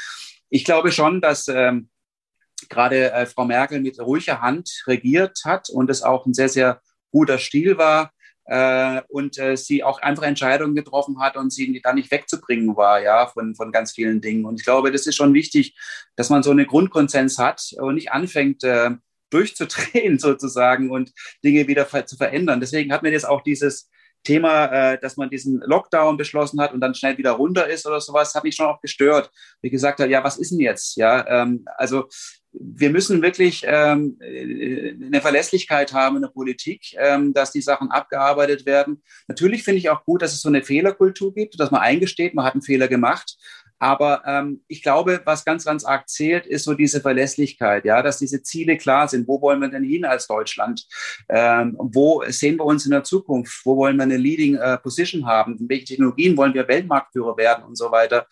Ich 0.50 0.63
glaube 0.65 0.91
schon, 0.91 1.22
dass 1.22 1.48
ähm, 1.48 1.89
gerade 2.70 3.12
äh, 3.12 3.25
Frau 3.25 3.46
Merkel 3.46 3.81
mit 3.81 4.00
ruhiger 4.00 4.41
Hand 4.41 4.84
regiert 4.88 5.39
hat 5.46 5.70
und 5.70 5.89
es 5.89 6.03
auch 6.03 6.25
ein 6.25 6.34
sehr, 6.34 6.50
sehr 6.50 6.81
guter 7.12 7.38
Stil 7.38 7.77
war 7.77 8.12
äh, 8.46 9.01
und 9.10 9.38
äh, 9.38 9.58
sie 9.58 9.84
auch 9.84 10.01
einfach 10.01 10.24
Entscheidungen 10.24 10.75
getroffen 10.75 11.20
hat 11.20 11.36
und 11.36 11.51
sie 11.51 11.81
da 11.84 11.93
nicht 11.93 12.12
wegzubringen 12.12 12.75
war, 12.75 13.01
ja, 13.01 13.27
von, 13.27 13.55
von 13.55 13.72
ganz 13.72 13.91
vielen 13.91 14.22
Dingen. 14.22 14.46
Und 14.46 14.60
ich 14.60 14.65
glaube, 14.65 14.91
das 14.91 15.05
ist 15.08 15.15
schon 15.15 15.34
wichtig, 15.34 15.77
dass 16.15 16.29
man 16.29 16.43
so 16.43 16.51
eine 16.51 16.65
Grundkonsens 16.65 17.38
hat 17.38 17.74
und 17.77 17.96
nicht 17.96 18.12
anfängt, 18.12 18.63
äh, 18.63 18.91
durchzudrehen 19.34 20.20
sozusagen 20.20 20.92
und 20.92 21.12
Dinge 21.44 21.68
wieder 21.68 21.88
zu 22.06 22.16
verändern. 22.16 22.60
Deswegen 22.60 22.92
hat 22.94 23.04
mir 23.04 23.12
jetzt 23.12 23.28
auch 23.28 23.42
dieses 23.42 23.90
Thema, 24.24 24.66
äh, 24.66 25.00
dass 25.00 25.18
man 25.18 25.30
diesen 25.30 25.62
Lockdown 25.66 26.18
beschlossen 26.18 26.62
hat 26.62 26.74
und 26.74 26.80
dann 26.80 26.94
schnell 26.94 27.18
wieder 27.18 27.32
runter 27.32 27.68
ist 27.68 27.88
oder 27.88 28.00
sowas, 28.00 28.36
hat 28.36 28.44
mich 28.44 28.56
schon 28.56 28.68
auch 28.68 28.82
gestört. 28.82 29.32
Wie 29.62 29.70
gesagt 29.70 30.00
ja, 30.00 30.24
was 30.24 30.38
ist 30.38 30.52
denn 30.52 30.60
jetzt? 30.60 30.96
Ja, 30.96 31.26
ähm, 31.28 31.66
also 31.78 32.08
wir 32.54 32.90
müssen 32.90 33.22
wirklich 33.22 33.64
ähm, 33.66 34.20
eine 34.22 35.22
Verlässlichkeit 35.22 35.94
haben 35.94 36.18
in 36.18 36.22
der 36.24 36.30
Politik, 36.30 36.94
ähm, 36.98 37.34
dass 37.34 37.52
die 37.52 37.62
Sachen 37.62 37.92
abgearbeitet 37.92 38.66
werden. 38.66 39.02
Natürlich 39.28 39.64
finde 39.64 39.80
ich 39.80 39.90
auch 39.90 40.04
gut, 40.04 40.22
dass 40.22 40.34
es 40.34 40.42
so 40.42 40.50
eine 40.50 40.64
Fehlerkultur 40.64 41.34
gibt, 41.34 41.60
dass 41.60 41.72
man 41.72 41.82
eingesteht, 41.82 42.34
man 42.34 42.46
hat 42.46 42.54
einen 42.54 42.62
Fehler 42.62 42.90
gemacht. 42.90 43.38
Aber 43.82 44.22
ähm, 44.28 44.62
ich 44.68 44.84
glaube, 44.84 45.22
was 45.26 45.44
ganz, 45.44 45.66
ganz 45.66 45.84
arg 45.84 46.08
zählt, 46.08 46.46
ist 46.46 46.66
so 46.66 46.76
diese 46.76 47.02
Verlässlichkeit, 47.02 47.84
ja, 47.84 48.04
dass 48.04 48.20
diese 48.20 48.44
Ziele 48.44 48.78
klar 48.78 49.08
sind. 49.08 49.28
Wo 49.28 49.42
wollen 49.42 49.60
wir 49.60 49.70
denn 49.70 49.84
hin 49.84 50.06
als 50.06 50.28
Deutschland? 50.28 50.86
Ähm, 51.28 51.76
wo 51.80 52.22
sehen 52.28 52.60
wir 52.60 52.66
uns 52.66 52.86
in 52.86 52.92
der 52.92 53.04
Zukunft? 53.04 53.66
Wo 53.66 53.78
wollen 53.78 53.98
wir 53.98 54.04
eine 54.04 54.18
Leading 54.18 54.56
äh, 54.56 54.78
Position 54.78 55.26
haben? 55.26 55.58
In 55.58 55.68
welchen 55.68 55.88
Technologien 55.88 56.38
wollen 56.38 56.54
wir 56.54 56.68
Weltmarktführer 56.68 57.36
werden 57.38 57.64
und 57.64 57.76
so 57.76 57.92
weiter? 57.92 58.28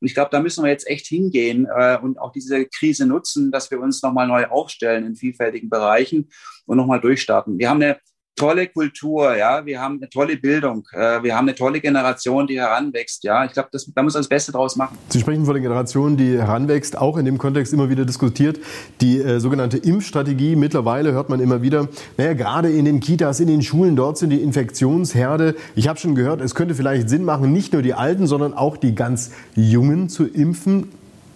Und 0.00 0.06
ich 0.06 0.14
glaube, 0.14 0.30
da 0.30 0.38
müssen 0.38 0.62
wir 0.62 0.70
jetzt 0.70 0.86
echt 0.86 1.06
hingehen 1.06 1.66
äh, 1.66 1.98
und 2.00 2.20
auch 2.20 2.30
diese 2.30 2.64
Krise 2.66 3.04
nutzen, 3.04 3.50
dass 3.50 3.72
wir 3.72 3.80
uns 3.80 4.04
nochmal 4.04 4.28
neu 4.28 4.46
aufstellen 4.46 5.04
in 5.04 5.16
vielfältigen 5.16 5.68
Bereichen 5.68 6.30
und 6.66 6.76
nochmal 6.76 7.00
durchstarten. 7.00 7.58
Wir 7.58 7.70
haben 7.70 7.82
eine 7.82 7.98
tolle 8.36 8.66
Kultur, 8.68 9.36
ja, 9.36 9.64
wir 9.64 9.80
haben 9.80 9.96
eine 9.96 10.08
tolle 10.08 10.36
Bildung, 10.36 10.86
äh, 10.92 11.22
wir 11.22 11.36
haben 11.36 11.46
eine 11.48 11.54
tolle 11.54 11.80
Generation, 11.80 12.46
die 12.46 12.58
heranwächst, 12.58 13.24
ja. 13.24 13.44
Ich 13.44 13.52
glaube, 13.52 13.68
da 13.72 14.02
muss 14.02 14.14
man 14.14 14.20
das 14.20 14.28
Beste 14.28 14.52
draus 14.52 14.76
machen. 14.76 14.96
Sie 15.08 15.20
sprechen 15.20 15.44
von 15.44 15.54
der 15.54 15.62
Generation, 15.62 16.16
die 16.16 16.38
heranwächst, 16.38 16.96
auch 16.96 17.16
in 17.18 17.24
dem 17.24 17.38
Kontext 17.38 17.72
immer 17.72 17.90
wieder 17.90 18.04
diskutiert. 18.04 18.58
Die 19.00 19.18
äh, 19.18 19.38
sogenannte 19.38 19.78
Impfstrategie, 19.78 20.56
mittlerweile 20.56 21.12
hört 21.12 21.28
man 21.28 21.40
immer 21.40 21.62
wieder, 21.62 21.88
naja, 22.16 22.32
gerade 22.34 22.70
in 22.70 22.84
den 22.84 23.00
Kitas, 23.00 23.40
in 23.40 23.48
den 23.48 23.62
Schulen, 23.62 23.96
dort 23.96 24.18
sind 24.18 24.30
die 24.30 24.42
Infektionsherde. 24.42 25.54
Ich 25.74 25.88
habe 25.88 25.98
schon 25.98 26.14
gehört, 26.14 26.40
es 26.40 26.54
könnte 26.54 26.74
vielleicht 26.74 27.08
Sinn 27.08 27.24
machen, 27.24 27.52
nicht 27.52 27.72
nur 27.72 27.82
die 27.82 27.94
Alten, 27.94 28.26
sondern 28.26 28.54
auch 28.54 28.76
die 28.76 28.94
ganz 28.94 29.30
Jungen 29.54 30.08
zu 30.08 30.26
impfen. 30.26 30.88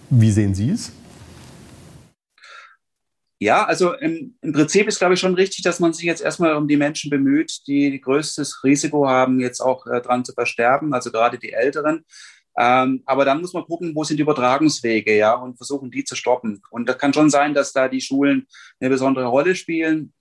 Wie 0.09 0.31
sehen 0.31 0.55
Sie 0.55 0.71
es? 0.71 0.91
Ja, 3.39 3.65
also 3.65 3.93
im, 3.93 4.35
im 4.41 4.51
Prinzip 4.51 4.87
ist, 4.87 4.97
glaube 4.97 5.13
ich, 5.13 5.19
schon 5.19 5.35
richtig, 5.35 5.63
dass 5.63 5.79
man 5.79 5.93
sich 5.93 6.05
jetzt 6.05 6.21
erstmal 6.21 6.55
um 6.55 6.67
die 6.67 6.77
Menschen 6.77 7.11
bemüht, 7.11 7.67
die, 7.67 8.01
größtes 8.01 8.63
Risiko 8.63 9.07
haben, 9.07 9.39
jetzt 9.39 9.61
auch 9.61 9.85
äh, 9.85 10.01
dran 10.01 10.25
zu 10.25 10.33
versterben, 10.33 10.93
also 10.93 11.11
gerade 11.11 11.37
die 11.37 11.53
Älteren. 11.53 12.03
Ähm, 12.57 13.03
aber 13.05 13.25
dann 13.25 13.41
muss 13.41 13.53
man 13.53 13.65
gucken, 13.65 13.93
wo 13.93 14.03
sind 14.03 14.17
die 14.17 14.23
Übertragungswege, 14.23 15.15
ja, 15.15 15.35
und 15.35 15.57
versuchen, 15.57 15.91
die 15.91 16.03
zu 16.03 16.15
stoppen. 16.15 16.63
Und 16.71 16.89
das 16.89 16.97
kann 16.97 17.13
schon 17.13 17.29
sein, 17.29 17.53
dass 17.53 17.71
da 17.73 17.87
die 17.87 18.01
Schulen 18.01 18.47
eine 18.79 18.89
besondere 18.89 19.27
Rolle 19.27 19.55
spielen 19.55 20.13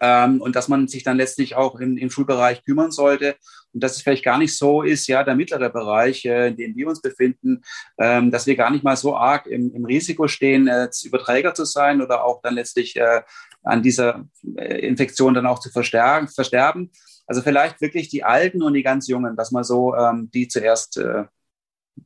ähm, 0.00 0.40
und 0.40 0.56
dass 0.56 0.68
man 0.68 0.88
sich 0.88 1.02
dann 1.02 1.16
letztlich 1.16 1.56
auch 1.56 1.80
im, 1.80 1.96
im 1.96 2.10
Schulbereich 2.10 2.64
kümmern 2.64 2.90
sollte 2.90 3.36
und 3.72 3.82
dass 3.82 3.96
es 3.96 4.02
vielleicht 4.02 4.24
gar 4.24 4.38
nicht 4.38 4.56
so 4.56 4.82
ist, 4.82 5.06
ja, 5.06 5.22
der 5.22 5.34
mittlere 5.34 5.70
Bereich, 5.70 6.24
äh, 6.24 6.48
in 6.48 6.56
dem 6.56 6.76
wir 6.76 6.88
uns 6.88 7.00
befinden, 7.00 7.62
ähm, 7.98 8.30
dass 8.30 8.46
wir 8.46 8.56
gar 8.56 8.70
nicht 8.70 8.84
mal 8.84 8.96
so 8.96 9.16
arg 9.16 9.46
im, 9.46 9.72
im 9.74 9.84
Risiko 9.84 10.28
stehen, 10.28 10.68
äh, 10.68 10.88
Überträger 11.04 11.54
zu 11.54 11.64
sein 11.64 12.02
oder 12.02 12.24
auch 12.24 12.40
dann 12.42 12.54
letztlich 12.54 12.96
äh, 12.96 13.22
an 13.62 13.82
dieser 13.82 14.24
äh, 14.56 14.86
Infektion 14.86 15.34
dann 15.34 15.46
auch 15.46 15.60
zu 15.60 15.70
versterben. 15.70 16.90
Also 17.26 17.42
vielleicht 17.42 17.80
wirklich 17.80 18.08
die 18.08 18.24
Alten 18.24 18.62
und 18.62 18.74
die 18.74 18.82
ganz 18.82 19.06
Jungen, 19.06 19.36
dass 19.36 19.52
man 19.52 19.62
so 19.62 19.94
ähm, 19.94 20.30
die 20.32 20.48
zuerst 20.48 20.96
äh, 20.96 21.24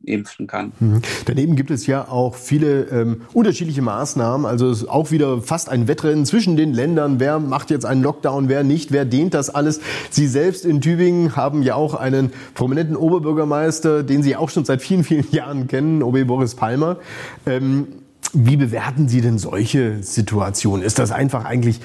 impfen 0.05 0.47
kann. 0.47 0.73
Mhm. 0.81 1.03
Daneben 1.27 1.57
gibt 1.57 1.71
es 1.71 1.87
ja 1.87 2.09
auch 2.09 2.35
viele 2.35 2.85
ähm, 2.85 3.23
unterschiedliche 3.33 3.83
Maßnahmen. 3.83 4.47
Also 4.47 4.71
es 4.71 4.83
ist 4.83 4.89
auch 4.89 5.11
wieder 5.11 5.41
fast 5.43 5.69
ein 5.69 5.89
Wettrennen 5.89 6.27
zwischen 6.27 6.57
den 6.57 6.73
Ländern. 6.73 7.21
Wer 7.21 7.39
macht 7.39 7.71
jetzt 7.71 7.87
einen 7.87 8.03
Lockdown, 8.03 8.49
wer 8.49 8.65
nicht, 8.65 8.93
wer 8.93 9.05
dehnt 9.05 9.35
das 9.35 9.51
alles? 9.51 9.81
Sie 10.11 10.27
selbst 10.27 10.65
in 10.65 10.81
Tübingen 10.81 11.37
haben 11.37 11.63
ja 11.63 11.75
auch 11.75 11.95
einen 11.95 12.33
prominenten 12.55 12.97
Oberbürgermeister, 12.97 14.03
den 14.03 14.23
Sie 14.23 14.37
auch 14.37 14.51
schon 14.51 14.65
seit 14.65 14.83
vielen, 14.83 15.05
vielen 15.05 15.31
Jahren 15.31 15.69
kennen, 15.69 16.03
OB 16.03 16.27
Boris 16.27 16.55
Palmer. 16.55 16.99
Ähm, 17.47 17.89
wie 18.33 18.57
bewerten 18.57 19.09
Sie 19.09 19.21
denn 19.21 19.39
solche 19.39 20.03
Situationen? 20.03 20.85
Ist 20.85 20.99
das 20.99 21.13
einfach 21.13 21.45
eigentlich 21.45 21.81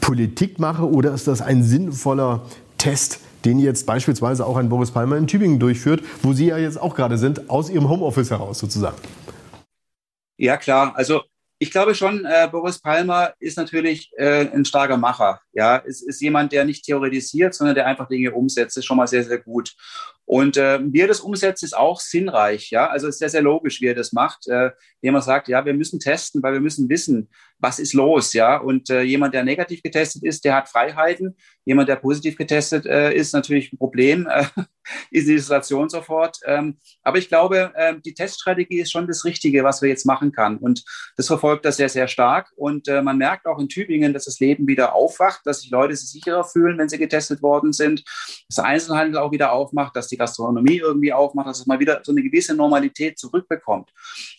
Politikmache 0.00 0.88
oder 0.88 1.12
ist 1.12 1.26
das 1.26 1.42
ein 1.42 1.62
sinnvoller 1.62 2.42
Test 2.78 3.20
den 3.44 3.58
jetzt 3.58 3.86
beispielsweise 3.86 4.46
auch 4.46 4.56
ein 4.56 4.68
Boris 4.68 4.90
Palmer 4.90 5.16
in 5.16 5.26
Tübingen 5.26 5.58
durchführt, 5.58 6.02
wo 6.22 6.32
Sie 6.32 6.46
ja 6.46 6.58
jetzt 6.58 6.80
auch 6.80 6.94
gerade 6.94 7.18
sind, 7.18 7.50
aus 7.50 7.70
Ihrem 7.70 7.88
Homeoffice 7.88 8.30
heraus 8.30 8.58
sozusagen. 8.58 8.96
Ja, 10.36 10.56
klar. 10.56 10.92
Also 10.96 11.22
ich 11.58 11.70
glaube 11.70 11.94
schon, 11.94 12.24
äh, 12.24 12.48
Boris 12.50 12.78
Palmer 12.78 13.34
ist 13.38 13.58
natürlich 13.58 14.10
äh, 14.16 14.48
ein 14.48 14.64
starker 14.64 14.96
Macher. 14.96 15.40
Ja, 15.52 15.82
es 15.84 16.02
ist 16.02 16.20
jemand, 16.20 16.52
der 16.52 16.64
nicht 16.64 16.84
theoretisiert, 16.84 17.54
sondern 17.54 17.74
der 17.74 17.86
einfach 17.86 18.08
Dinge 18.08 18.32
umsetzt. 18.32 18.76
Das 18.76 18.82
ist 18.82 18.86
schon 18.86 18.96
mal 18.96 19.06
sehr, 19.06 19.24
sehr 19.24 19.38
gut. 19.38 19.74
Und 20.24 20.56
äh, 20.56 20.78
wie 20.92 21.00
er 21.00 21.08
das 21.08 21.18
umsetzt, 21.18 21.64
ist 21.64 21.76
auch 21.76 21.98
sinnreich. 21.98 22.70
Ja, 22.70 22.86
also 22.86 23.08
ist 23.08 23.18
sehr, 23.18 23.28
sehr 23.28 23.42
logisch, 23.42 23.80
wie 23.80 23.86
er 23.86 23.96
das 23.96 24.12
macht. 24.12 24.46
Äh, 24.46 24.70
indem 25.00 25.16
er 25.16 25.22
sagt, 25.22 25.48
ja, 25.48 25.64
wir 25.64 25.74
müssen 25.74 25.98
testen, 25.98 26.40
weil 26.40 26.52
wir 26.52 26.60
müssen 26.60 26.88
wissen, 26.88 27.28
was 27.58 27.80
ist 27.80 27.94
los. 27.94 28.32
Ja, 28.32 28.58
und 28.58 28.90
äh, 28.90 29.02
jemand, 29.02 29.34
der 29.34 29.42
negativ 29.42 29.82
getestet 29.82 30.22
ist, 30.22 30.44
der 30.44 30.54
hat 30.54 30.68
Freiheiten. 30.68 31.36
Jemand, 31.64 31.88
der 31.88 31.96
positiv 31.96 32.36
getestet 32.36 32.86
äh, 32.86 33.12
ist, 33.12 33.32
natürlich 33.32 33.72
ein 33.72 33.78
Problem. 33.78 34.28
Äh, 34.28 34.44
ist 35.10 35.26
die 35.26 35.38
Situation 35.38 35.88
sofort. 35.88 36.38
Ähm, 36.44 36.78
aber 37.02 37.18
ich 37.18 37.28
glaube, 37.28 37.72
äh, 37.74 37.94
die 38.04 38.14
Teststrategie 38.14 38.80
ist 38.80 38.92
schon 38.92 39.08
das 39.08 39.24
Richtige, 39.24 39.64
was 39.64 39.82
wir 39.82 39.88
jetzt 39.88 40.06
machen 40.06 40.30
kann. 40.30 40.58
Und 40.58 40.84
das 41.16 41.26
verfolgt 41.26 41.64
er 41.64 41.72
sehr, 41.72 41.88
sehr 41.88 42.06
stark. 42.06 42.50
Und 42.56 42.86
äh, 42.86 43.02
man 43.02 43.18
merkt 43.18 43.46
auch 43.46 43.58
in 43.58 43.68
Tübingen, 43.68 44.12
dass 44.12 44.26
das 44.26 44.38
Leben 44.38 44.68
wieder 44.68 44.94
aufwacht, 44.94 45.39
dass 45.44 45.60
sich 45.60 45.70
Leute 45.70 45.94
sich 45.96 46.10
sicherer 46.10 46.44
fühlen, 46.44 46.78
wenn 46.78 46.88
sie 46.88 46.98
getestet 46.98 47.42
worden 47.42 47.72
sind, 47.72 48.04
dass 48.48 48.56
der 48.56 48.64
Einzelhandel 48.64 49.18
auch 49.18 49.32
wieder 49.32 49.52
aufmacht, 49.52 49.96
dass 49.96 50.08
die 50.08 50.16
Gastronomie 50.16 50.78
irgendwie 50.78 51.12
aufmacht, 51.12 51.48
dass 51.48 51.60
es 51.60 51.66
mal 51.66 51.80
wieder 51.80 52.00
so 52.02 52.12
eine 52.12 52.22
gewisse 52.22 52.54
Normalität 52.54 53.18
zurückbekommt. 53.18 53.90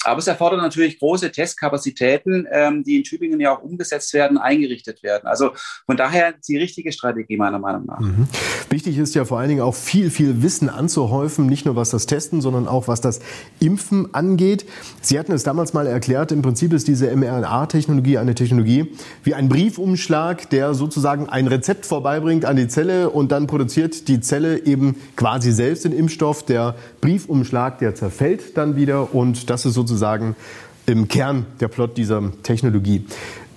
Aber 0.03 0.19
es 0.19 0.27
erfordert 0.27 0.61
natürlich 0.61 0.99
große 0.99 1.31
Testkapazitäten, 1.31 2.47
ähm, 2.51 2.83
die 2.83 2.97
in 2.97 3.03
Tübingen 3.03 3.39
ja 3.39 3.55
auch 3.55 3.61
umgesetzt 3.61 4.13
werden, 4.13 4.37
eingerichtet 4.37 5.03
werden. 5.03 5.27
Also 5.27 5.51
von 5.85 5.97
daher 5.97 6.33
die 6.47 6.57
richtige 6.57 6.91
Strategie 6.91 7.37
meiner 7.37 7.59
Meinung 7.59 7.85
nach. 7.85 7.99
Mhm. 7.99 8.27
Wichtig 8.69 8.97
ist 8.97 9.15
ja 9.15 9.25
vor 9.25 9.39
allen 9.39 9.49
Dingen 9.49 9.61
auch 9.61 9.75
viel, 9.75 10.09
viel 10.09 10.41
Wissen 10.43 10.69
anzuhäufen, 10.69 11.47
nicht 11.47 11.65
nur 11.65 11.75
was 11.75 11.89
das 11.89 12.05
Testen, 12.05 12.41
sondern 12.41 12.67
auch 12.67 12.87
was 12.87 13.01
das 13.01 13.19
Impfen 13.59 14.13
angeht. 14.13 14.65
Sie 15.01 15.19
hatten 15.19 15.31
es 15.31 15.43
damals 15.43 15.73
mal 15.73 15.87
erklärt, 15.87 16.31
im 16.31 16.41
Prinzip 16.41 16.73
ist 16.73 16.87
diese 16.87 17.15
mRNA-Technologie 17.15 18.17
eine 18.17 18.35
Technologie 18.35 18.91
wie 19.23 19.33
ein 19.33 19.49
Briefumschlag, 19.49 20.49
der 20.49 20.73
sozusagen 20.73 20.90
ein 20.97 21.47
Rezept 21.47 21.85
vorbeibringt 21.85 22.45
an 22.45 22.55
die 22.55 22.67
Zelle 22.67 23.09
und 23.09 23.31
dann 23.31 23.47
produziert 23.47 24.07
die 24.07 24.19
Zelle 24.19 24.65
eben 24.65 24.95
quasi 25.15 25.51
selbst 25.51 25.85
den 25.85 25.93
Impfstoff. 25.93 26.43
Der 26.43 26.75
Briefumschlag, 27.01 27.79
der 27.79 27.95
zerfällt 27.95 28.57
dann 28.57 28.75
wieder 28.75 29.13
und 29.13 29.49
das 29.49 29.65
ist 29.65 29.73
sozusagen 29.73 30.35
im 30.85 31.07
Kern 31.07 31.45
der 31.59 31.67
Plot 31.67 31.97
dieser 31.97 32.31
Technologie. 32.43 33.05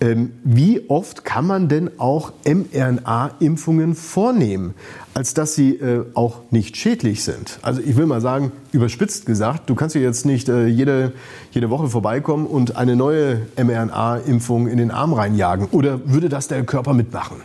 Ähm, 0.01 0.33
wie 0.43 0.91
oft 0.91 1.25
kann 1.25 1.47
man 1.47 1.69
denn 1.69 1.99
auch 1.99 2.33
mRNA-Impfungen 2.45 3.95
vornehmen, 3.95 4.75
als 5.15 5.35
dass 5.35 5.55
sie 5.55 5.77
äh, 5.77 6.05
auch 6.15 6.43
nicht 6.51 6.77
schädlich 6.77 7.23
sind? 7.25 7.59
Also 7.63 7.81
ich 7.81 7.97
will 7.97 8.07
mal 8.07 8.21
sagen, 8.21 8.53
überspitzt 8.73 9.25
gesagt, 9.25 9.71
du 9.71 9.75
kannst 9.75 9.95
ja 9.95 10.01
jetzt 10.01 10.27
nicht 10.27 10.49
äh, 10.49 10.67
jede, 10.67 11.13
jede 11.53 11.71
Woche 11.71 11.89
vorbeikommen 11.89 12.47
und 12.47 12.77
eine 12.77 12.97
neue 12.97 13.47
mRNA-Impfung 13.57 14.67
in 14.67 14.79
den 14.79 14.91
Arm 14.91 15.13
reinjagen. 15.13 15.69
Oder 15.71 16.01
würde 16.05 16.29
das 16.29 16.49
der 16.49 16.65
Körper 16.65 16.93
mitmachen? 16.93 17.41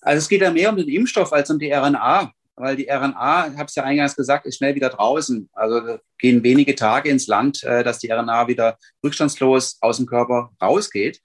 Also 0.00 0.18
es 0.18 0.28
geht 0.28 0.40
ja 0.40 0.52
mehr 0.52 0.70
um 0.70 0.76
den 0.76 0.88
Impfstoff 0.88 1.32
als 1.32 1.50
um 1.50 1.58
die 1.58 1.72
RNA 1.72 2.32
weil 2.56 2.76
die 2.76 2.88
RNA, 2.88 3.48
ich 3.48 3.58
habe 3.58 3.66
es 3.66 3.74
ja 3.74 3.84
eingangs 3.84 4.16
gesagt, 4.16 4.46
ist 4.46 4.56
schnell 4.56 4.74
wieder 4.74 4.88
draußen. 4.88 5.48
Also 5.52 5.98
gehen 6.18 6.42
wenige 6.42 6.74
Tage 6.74 7.10
ins 7.10 7.26
Land, 7.26 7.62
äh, 7.64 7.84
dass 7.84 7.98
die 7.98 8.10
RNA 8.10 8.48
wieder 8.48 8.78
rückstandslos 9.04 9.78
aus 9.80 9.98
dem 9.98 10.06
Körper 10.06 10.50
rausgeht. 10.60 11.20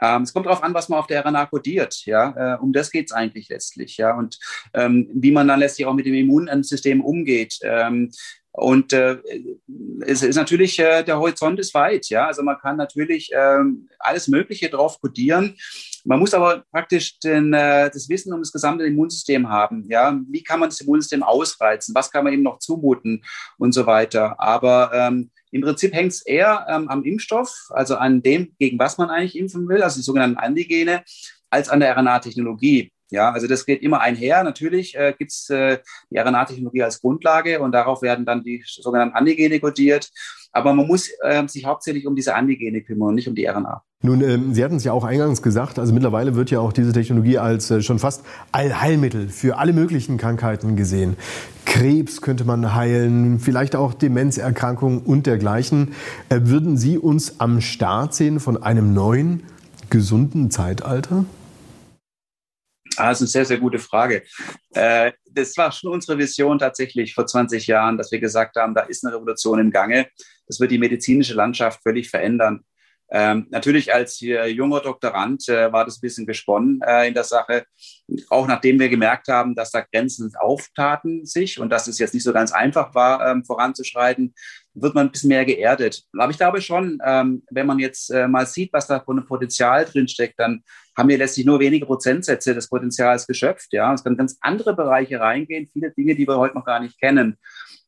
Ähm, 0.00 0.22
es 0.22 0.32
kommt 0.32 0.46
darauf 0.46 0.64
an, 0.64 0.74
was 0.74 0.88
man 0.88 0.98
auf 0.98 1.06
der 1.06 1.24
RNA 1.24 1.46
kodiert. 1.46 2.04
Ja, 2.04 2.54
äh, 2.54 2.58
um 2.58 2.72
das 2.72 2.90
geht 2.90 3.06
es 3.06 3.12
eigentlich 3.12 3.48
letztlich. 3.48 3.96
Ja, 3.96 4.16
und 4.16 4.38
ähm, 4.74 5.08
wie 5.14 5.30
man 5.30 5.46
dann 5.46 5.60
letztlich 5.60 5.86
auch 5.86 5.94
mit 5.94 6.06
dem 6.06 6.14
Immunsystem 6.14 7.00
umgeht. 7.00 7.58
Ähm, 7.62 8.10
und 8.52 8.92
äh, 8.92 9.16
es 10.00 10.22
ist 10.22 10.36
natürlich, 10.36 10.78
äh, 10.78 11.02
der 11.02 11.18
Horizont 11.18 11.58
ist 11.58 11.72
weit, 11.72 12.10
ja. 12.10 12.26
Also 12.26 12.42
man 12.42 12.58
kann 12.58 12.76
natürlich 12.76 13.30
ähm, 13.34 13.88
alles 13.98 14.28
Mögliche 14.28 14.68
drauf 14.68 15.00
kodieren. 15.00 15.56
Man 16.04 16.18
muss 16.18 16.34
aber 16.34 16.64
praktisch 16.70 17.18
den, 17.20 17.54
äh, 17.54 17.90
das 17.90 18.08
Wissen 18.10 18.32
um 18.32 18.40
das 18.40 18.52
gesamte 18.52 18.84
Immunsystem 18.84 19.48
haben. 19.48 19.86
Ja, 19.88 20.20
wie 20.28 20.42
kann 20.42 20.60
man 20.60 20.68
das 20.68 20.80
Immunsystem 20.80 21.22
ausreizen? 21.22 21.94
Was 21.94 22.10
kann 22.10 22.24
man 22.24 22.34
ihm 22.34 22.42
noch 22.42 22.58
zumuten 22.58 23.24
und 23.56 23.72
so 23.72 23.86
weiter? 23.86 24.38
Aber 24.38 24.90
ähm, 24.92 25.30
im 25.50 25.62
Prinzip 25.62 25.94
hängt 25.94 26.12
es 26.12 26.22
eher 26.22 26.66
ähm, 26.68 26.88
am 26.88 27.04
Impfstoff, 27.04 27.68
also 27.70 27.96
an 27.96 28.22
dem, 28.22 28.54
gegen 28.58 28.78
was 28.78 28.98
man 28.98 29.08
eigentlich 29.08 29.36
impfen 29.36 29.66
will, 29.68 29.82
also 29.82 29.96
die 29.96 30.04
sogenannten 30.04 30.36
Antigene, 30.36 31.04
als 31.48 31.68
an 31.68 31.80
der 31.80 31.96
RNA-Technologie. 31.96 32.92
Ja, 33.12 33.30
also 33.30 33.46
das 33.46 33.66
geht 33.66 33.82
immer 33.82 34.00
einher. 34.00 34.42
Natürlich 34.42 34.96
äh, 34.96 35.14
gibt 35.16 35.32
es 35.32 35.50
äh, 35.50 35.78
die 36.10 36.16
RNA-Technologie 36.16 36.82
als 36.82 37.00
Grundlage 37.02 37.60
und 37.60 37.72
darauf 37.72 38.00
werden 38.00 38.24
dann 38.24 38.42
die 38.42 38.64
sogenannten 38.66 39.14
Antigene 39.14 39.60
kodiert. 39.60 40.10
Aber 40.50 40.72
man 40.72 40.86
muss 40.86 41.10
äh, 41.22 41.46
sich 41.46 41.66
hauptsächlich 41.66 42.06
um 42.06 42.16
diese 42.16 42.34
Antigene 42.34 42.80
kümmern 42.80 43.10
und 43.10 43.16
nicht 43.16 43.28
um 43.28 43.34
die 43.34 43.44
RNA. 43.44 43.82
Nun, 44.00 44.22
ähm, 44.22 44.54
Sie 44.54 44.64
hatten 44.64 44.76
es 44.76 44.84
ja 44.84 44.92
auch 44.92 45.04
eingangs 45.04 45.42
gesagt, 45.42 45.78
also 45.78 45.92
mittlerweile 45.92 46.34
wird 46.36 46.50
ja 46.50 46.60
auch 46.60 46.72
diese 46.72 46.94
Technologie 46.94 47.36
als 47.36 47.70
äh, 47.70 47.82
schon 47.82 47.98
fast 47.98 48.24
Allheilmittel 48.50 49.28
für 49.28 49.58
alle 49.58 49.74
möglichen 49.74 50.16
Krankheiten 50.16 50.74
gesehen. 50.74 51.18
Krebs 51.66 52.22
könnte 52.22 52.44
man 52.46 52.74
heilen, 52.74 53.40
vielleicht 53.40 53.76
auch 53.76 53.92
Demenzerkrankungen 53.92 55.00
und 55.00 55.26
dergleichen. 55.26 55.92
Äh, 56.30 56.40
würden 56.44 56.78
Sie 56.78 56.96
uns 56.96 57.40
am 57.40 57.60
Start 57.60 58.14
sehen 58.14 58.40
von 58.40 58.62
einem 58.62 58.94
neuen, 58.94 59.42
gesunden 59.90 60.50
Zeitalter? 60.50 61.26
Ah, 62.96 63.08
das 63.08 63.20
ist 63.20 63.22
eine 63.22 63.28
sehr, 63.28 63.44
sehr 63.44 63.58
gute 63.58 63.78
Frage. 63.78 64.22
Äh, 64.74 65.12
das 65.30 65.56
war 65.56 65.72
schon 65.72 65.92
unsere 65.92 66.18
Vision 66.18 66.58
tatsächlich 66.58 67.14
vor 67.14 67.26
20 67.26 67.66
Jahren, 67.66 67.96
dass 67.96 68.12
wir 68.12 68.20
gesagt 68.20 68.56
haben, 68.56 68.74
da 68.74 68.82
ist 68.82 69.04
eine 69.04 69.14
Revolution 69.14 69.58
im 69.58 69.70
Gange. 69.70 70.08
Das 70.46 70.60
wird 70.60 70.70
die 70.70 70.78
medizinische 70.78 71.34
Landschaft 71.34 71.82
völlig 71.82 72.10
verändern. 72.10 72.64
Ähm, 73.14 73.46
natürlich 73.50 73.92
als 73.92 74.20
junger 74.20 74.80
Doktorand 74.80 75.46
äh, 75.50 75.70
war 75.70 75.84
das 75.84 75.98
ein 75.98 76.00
bisschen 76.00 76.24
gesponnen 76.24 76.80
äh, 76.80 77.08
in 77.08 77.12
der 77.12 77.24
Sache. 77.24 77.66
Auch 78.30 78.46
nachdem 78.46 78.80
wir 78.80 78.88
gemerkt 78.88 79.28
haben, 79.28 79.54
dass 79.54 79.70
da 79.70 79.82
Grenzen 79.82 80.32
auftaten 80.40 81.26
sich 81.26 81.60
und 81.60 81.68
dass 81.68 81.88
es 81.88 81.98
jetzt 81.98 82.14
nicht 82.14 82.22
so 82.22 82.32
ganz 82.32 82.52
einfach 82.52 82.94
war, 82.94 83.30
ähm, 83.30 83.44
voranzuschreiten, 83.44 84.34
wird 84.72 84.94
man 84.94 85.08
ein 85.08 85.12
bisschen 85.12 85.28
mehr 85.28 85.44
geerdet. 85.44 86.04
Aber 86.16 86.30
ich 86.30 86.38
glaube 86.38 86.62
schon, 86.62 87.00
ähm, 87.04 87.42
wenn 87.50 87.66
man 87.66 87.78
jetzt 87.78 88.10
äh, 88.10 88.26
mal 88.28 88.46
sieht, 88.46 88.72
was 88.72 88.86
da 88.86 89.00
für 89.00 89.12
ein 89.12 89.26
Potenzial 89.26 89.84
drinsteckt, 89.84 90.38
dann 90.38 90.62
haben 90.96 91.08
wir 91.08 91.18
letztlich 91.18 91.46
nur 91.46 91.60
wenige 91.60 91.86
Prozentsätze 91.86 92.54
des 92.54 92.68
Potenzials 92.68 93.26
geschöpft. 93.26 93.72
Ja, 93.72 93.92
es 93.94 94.04
können 94.04 94.16
ganz 94.16 94.36
andere 94.40 94.74
Bereiche 94.74 95.20
reingehen, 95.20 95.68
viele 95.72 95.90
Dinge, 95.90 96.14
die 96.14 96.26
wir 96.26 96.38
heute 96.38 96.56
noch 96.56 96.64
gar 96.64 96.80
nicht 96.80 97.00
kennen. 97.00 97.38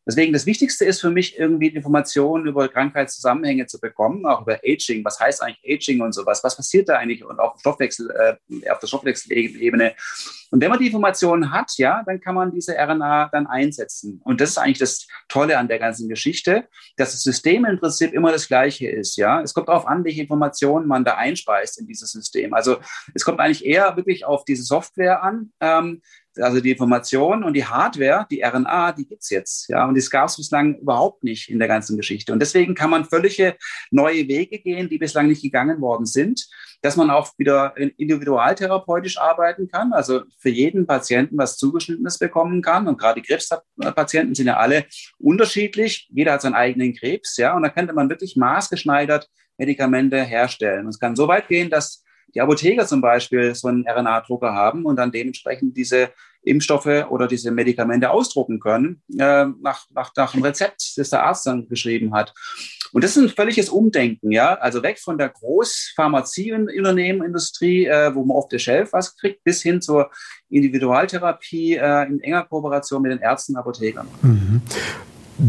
Deswegen 0.06 0.32
das 0.32 0.46
Wichtigste 0.46 0.84
ist 0.84 1.00
für 1.00 1.10
mich 1.10 1.38
irgendwie 1.38 1.68
Informationen 1.68 2.46
über 2.46 2.68
Krankheitszusammenhänge 2.68 3.66
zu 3.66 3.80
bekommen, 3.80 4.26
auch 4.26 4.42
über 4.42 4.58
Aging. 4.64 5.04
Was 5.04 5.18
heißt 5.18 5.42
eigentlich 5.42 5.64
Aging 5.66 6.02
und 6.02 6.12
sowas? 6.12 6.44
Was 6.44 6.56
passiert 6.56 6.88
da 6.88 6.96
eigentlich 6.96 7.24
und 7.24 7.38
auf, 7.38 7.58
Stoffwechsel, 7.60 8.10
äh, 8.10 8.70
auf 8.70 8.78
der 8.80 8.86
Stoffwechselebene? 8.86 9.94
Und 10.50 10.60
wenn 10.60 10.70
man 10.70 10.78
die 10.78 10.86
Informationen 10.86 11.50
hat, 11.50 11.72
ja, 11.78 12.02
dann 12.06 12.20
kann 12.20 12.34
man 12.34 12.52
diese 12.52 12.76
RNA 12.76 13.30
dann 13.32 13.46
einsetzen. 13.46 14.20
Und 14.24 14.40
das 14.40 14.50
ist 14.50 14.58
eigentlich 14.58 14.78
das 14.78 15.06
Tolle 15.28 15.58
an 15.58 15.68
der 15.68 15.78
ganzen 15.78 16.08
Geschichte, 16.08 16.68
dass 16.96 17.12
das 17.12 17.22
System 17.22 17.64
im 17.64 17.80
Prinzip 17.80 18.12
immer 18.12 18.30
das 18.30 18.46
Gleiche 18.46 18.88
ist. 18.88 19.16
Ja, 19.16 19.40
es 19.40 19.54
kommt 19.54 19.68
darauf 19.68 19.86
an, 19.86 20.04
welche 20.04 20.20
Informationen 20.20 20.86
man 20.86 21.04
da 21.04 21.16
einspeist 21.16 21.80
in 21.80 21.86
dieses 21.86 22.12
System. 22.12 22.54
Also 22.54 22.76
es 23.14 23.24
kommt 23.24 23.40
eigentlich 23.40 23.64
eher 23.64 23.96
wirklich 23.96 24.24
auf 24.24 24.44
diese 24.44 24.62
Software 24.62 25.22
an. 25.22 25.50
Ähm, 25.60 26.02
also 26.38 26.60
die 26.60 26.72
Information 26.72 27.44
und 27.44 27.54
die 27.54 27.64
Hardware, 27.64 28.26
die 28.30 28.42
RNA, 28.42 28.92
die 28.92 29.06
gibt's 29.06 29.30
jetzt. 29.30 29.68
Ja, 29.68 29.86
und 29.86 29.96
das 29.96 30.10
gab 30.10 30.28
es 30.28 30.36
bislang 30.36 30.78
überhaupt 30.78 31.24
nicht 31.24 31.50
in 31.50 31.58
der 31.58 31.68
ganzen 31.68 31.96
Geschichte. 31.96 32.32
Und 32.32 32.40
deswegen 32.40 32.74
kann 32.74 32.90
man 32.90 33.04
völlige 33.04 33.56
neue 33.90 34.28
Wege 34.28 34.58
gehen, 34.58 34.88
die 34.88 34.98
bislang 34.98 35.28
nicht 35.28 35.42
gegangen 35.42 35.80
worden 35.80 36.06
sind, 36.06 36.46
dass 36.82 36.96
man 36.96 37.10
auch 37.10 37.30
wieder 37.38 37.76
individualtherapeutisch 37.76 39.18
arbeiten 39.18 39.68
kann, 39.68 39.92
also 39.92 40.22
für 40.38 40.50
jeden 40.50 40.86
Patienten 40.86 41.38
was 41.38 41.56
Zugeschnittenes 41.56 42.18
bekommen 42.18 42.62
kann. 42.62 42.86
Und 42.88 42.98
gerade 42.98 43.20
die 43.20 43.26
Krebspatienten 43.26 44.34
sind 44.34 44.46
ja 44.46 44.56
alle 44.56 44.84
unterschiedlich. 45.18 46.08
Jeder 46.12 46.32
hat 46.32 46.42
seinen 46.42 46.54
eigenen 46.54 46.94
Krebs, 46.94 47.36
ja, 47.36 47.56
und 47.56 47.62
da 47.62 47.70
könnte 47.70 47.94
man 47.94 48.10
wirklich 48.10 48.36
maßgeschneidert 48.36 49.28
Medikamente 49.56 50.22
herstellen. 50.22 50.84
Und 50.84 50.90
es 50.90 50.98
kann 50.98 51.16
so 51.16 51.28
weit 51.28 51.48
gehen, 51.48 51.70
dass 51.70 52.03
die 52.34 52.40
Apotheker 52.40 52.86
zum 52.86 53.00
Beispiel 53.00 53.54
so 53.54 53.68
einen 53.68 53.86
RNA-Drucker 53.86 54.52
haben 54.52 54.84
und 54.84 54.96
dann 54.96 55.12
dementsprechend 55.12 55.76
diese 55.76 56.10
Impfstoffe 56.44 57.10
oder 57.10 57.26
diese 57.26 57.50
Medikamente 57.50 58.10
ausdrucken 58.10 58.60
können, 58.60 59.00
äh, 59.18 59.46
nach, 59.62 59.86
nach, 59.94 60.12
nach 60.16 60.34
einem 60.34 60.44
Rezept, 60.44 60.92
das 60.96 61.08
der 61.10 61.24
Arzt 61.24 61.46
dann 61.46 61.68
geschrieben 61.68 62.14
hat. 62.14 62.32
Und 62.92 63.02
das 63.02 63.16
ist 63.16 63.22
ein 63.22 63.30
völliges 63.30 63.70
Umdenken, 63.70 64.30
ja. 64.30 64.54
Also 64.54 64.82
weg 64.82 65.00
von 65.00 65.16
der 65.18 65.30
Großpharmazieunternehmenindustrie, 65.30 67.86
äh, 67.86 68.14
wo 68.14 68.24
man 68.24 68.36
auf 68.36 68.48
der 68.48 68.58
Shelf 68.58 68.92
was 68.92 69.16
kriegt, 69.16 69.42
bis 69.42 69.62
hin 69.62 69.80
zur 69.80 70.10
Individualtherapie 70.48 71.76
äh, 71.76 72.06
in 72.06 72.20
enger 72.20 72.44
Kooperation 72.44 73.00
mit 73.02 73.10
den 73.10 73.20
Ärzten 73.20 73.54
und 73.54 73.58
Apothekern. 73.58 74.06
Mhm. 74.22 74.62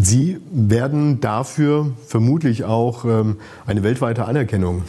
Sie 0.01 0.39
werden 0.51 1.19
dafür 1.19 1.93
vermutlich 2.07 2.63
auch 2.63 3.05
ähm, 3.05 3.37
eine 3.67 3.83
weltweite 3.83 4.25
Anerkennung 4.25 4.81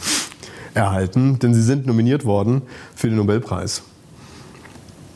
erhalten, 0.77 1.39
denn 1.39 1.53
Sie 1.53 1.61
sind 1.61 1.85
nominiert 1.85 2.25
worden 2.25 2.61
für 2.95 3.07
den 3.07 3.17
Nobelpreis. 3.17 3.83